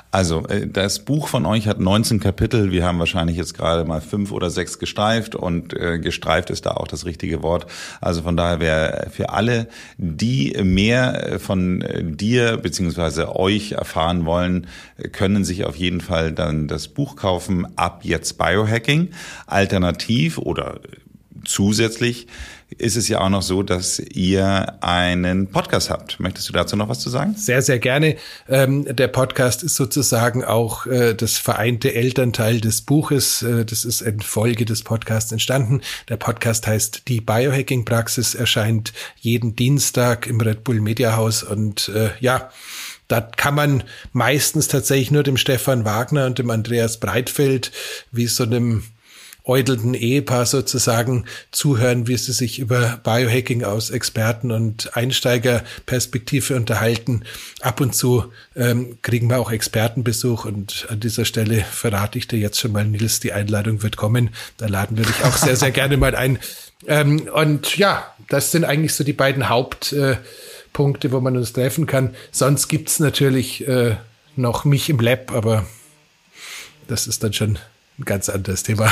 [0.09, 2.71] Also, äh, das Buch von euch hat 19 Kapitel.
[2.71, 6.71] Wir haben wahrscheinlich jetzt gerade mal fünf oder sechs gestreift und äh, gestreift ist da
[6.71, 7.67] auch das richtige Wort.
[7.99, 14.67] Also von daher wäre für alle, die mehr äh, von dir beziehungsweise euch erfahren wollen,
[15.11, 17.67] können sich auf jeden Fall dann das Buch kaufen.
[17.75, 19.09] Ab jetzt Biohacking.
[19.45, 20.79] Alternativ oder
[21.43, 22.27] zusätzlich
[22.69, 26.19] ist es ja auch noch so, dass ihr einen Podcast habt.
[26.19, 27.33] Möchtest du dazu noch was zu sagen?
[27.37, 28.17] Sehr, sehr gerne.
[28.49, 33.41] Ähm, der Podcast ist sozusagen auch äh, das vereinte Elternteil des Buches.
[33.41, 35.81] Äh, das ist in Folge des Podcasts entstanden.
[36.09, 41.89] Der Podcast heißt Die Biohacking Praxis, erscheint jeden Dienstag im Red Bull Media House und
[41.89, 42.49] äh, ja,
[43.07, 47.71] da kann man meistens tatsächlich nur dem Stefan Wagner und dem Andreas Breitfeld
[48.11, 48.83] wie so einem
[49.47, 57.23] äudelnden Ehepaar sozusagen zuhören, wie sie sich über Biohacking aus Experten- und Einsteigerperspektive unterhalten.
[57.61, 58.25] Ab und zu
[58.55, 62.85] ähm, kriegen wir auch Expertenbesuch und an dieser Stelle verrate ich dir jetzt schon mal,
[62.85, 64.29] Nils, die Einladung wird kommen.
[64.57, 66.39] Da laden wir dich auch sehr, sehr gerne mal ein.
[66.85, 71.85] Ähm, und ja, das sind eigentlich so die beiden Hauptpunkte, äh, wo man uns treffen
[71.85, 72.15] kann.
[72.31, 73.95] Sonst gibt's natürlich äh,
[74.35, 75.65] noch mich im Lab, aber
[76.87, 77.57] das ist dann schon
[77.99, 78.91] ein ganz anderes Thema.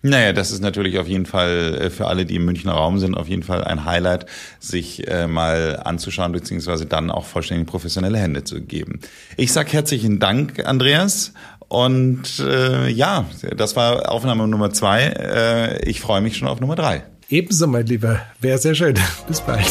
[0.00, 3.16] Naja, das ist natürlich auf jeden Fall äh, für alle, die im Münchner Raum sind,
[3.16, 4.26] auf jeden Fall ein Highlight,
[4.60, 9.00] sich äh, mal anzuschauen, beziehungsweise dann auch vollständig professionelle Hände zu geben.
[9.36, 11.32] Ich sag herzlichen Dank, Andreas.
[11.66, 13.26] Und äh, ja,
[13.56, 15.02] das war Aufnahme Nummer zwei.
[15.02, 17.02] Äh, ich freue mich schon auf Nummer drei.
[17.28, 18.22] Ebenso, mein Lieber.
[18.40, 18.94] Wäre sehr schön.
[19.26, 19.66] Bis bald.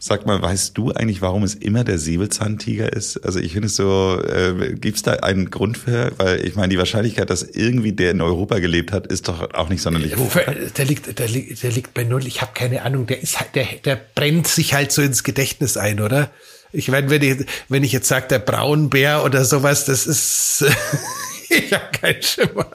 [0.00, 3.16] Sag mal, weißt du eigentlich, warum es immer der Säbelzahntiger ist?
[3.24, 6.12] Also ich finde es so, äh, gibt es da einen Grund für?
[6.18, 9.68] Weil ich meine, die Wahrscheinlichkeit, dass irgendwie der in Europa gelebt hat, ist doch auch
[9.68, 10.30] nicht sonderlich hoch.
[10.76, 12.28] Der liegt, der liegt, der liegt bei null.
[12.28, 13.06] Ich habe keine Ahnung.
[13.08, 16.30] Der ist halt, der, der brennt sich halt so ins Gedächtnis ein, oder?
[16.70, 20.64] Ich meine, wenn ich, wenn ich jetzt sage, der Braunbär oder sowas, das ist
[21.48, 22.66] ich habe keinen Schimmer.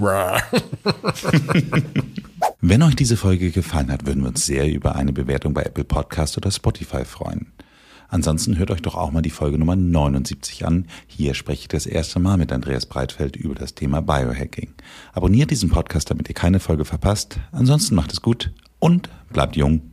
[2.60, 5.84] Wenn euch diese Folge gefallen hat, würden wir uns sehr über eine Bewertung bei Apple
[5.84, 7.46] Podcast oder Spotify freuen.
[8.08, 10.86] Ansonsten hört euch doch auch mal die Folge Nummer 79 an.
[11.06, 14.72] Hier spreche ich das erste Mal mit Andreas Breitfeld über das Thema Biohacking.
[15.12, 17.38] Abonniert diesen Podcast, damit ihr keine Folge verpasst.
[17.52, 19.89] Ansonsten macht es gut und bleibt jung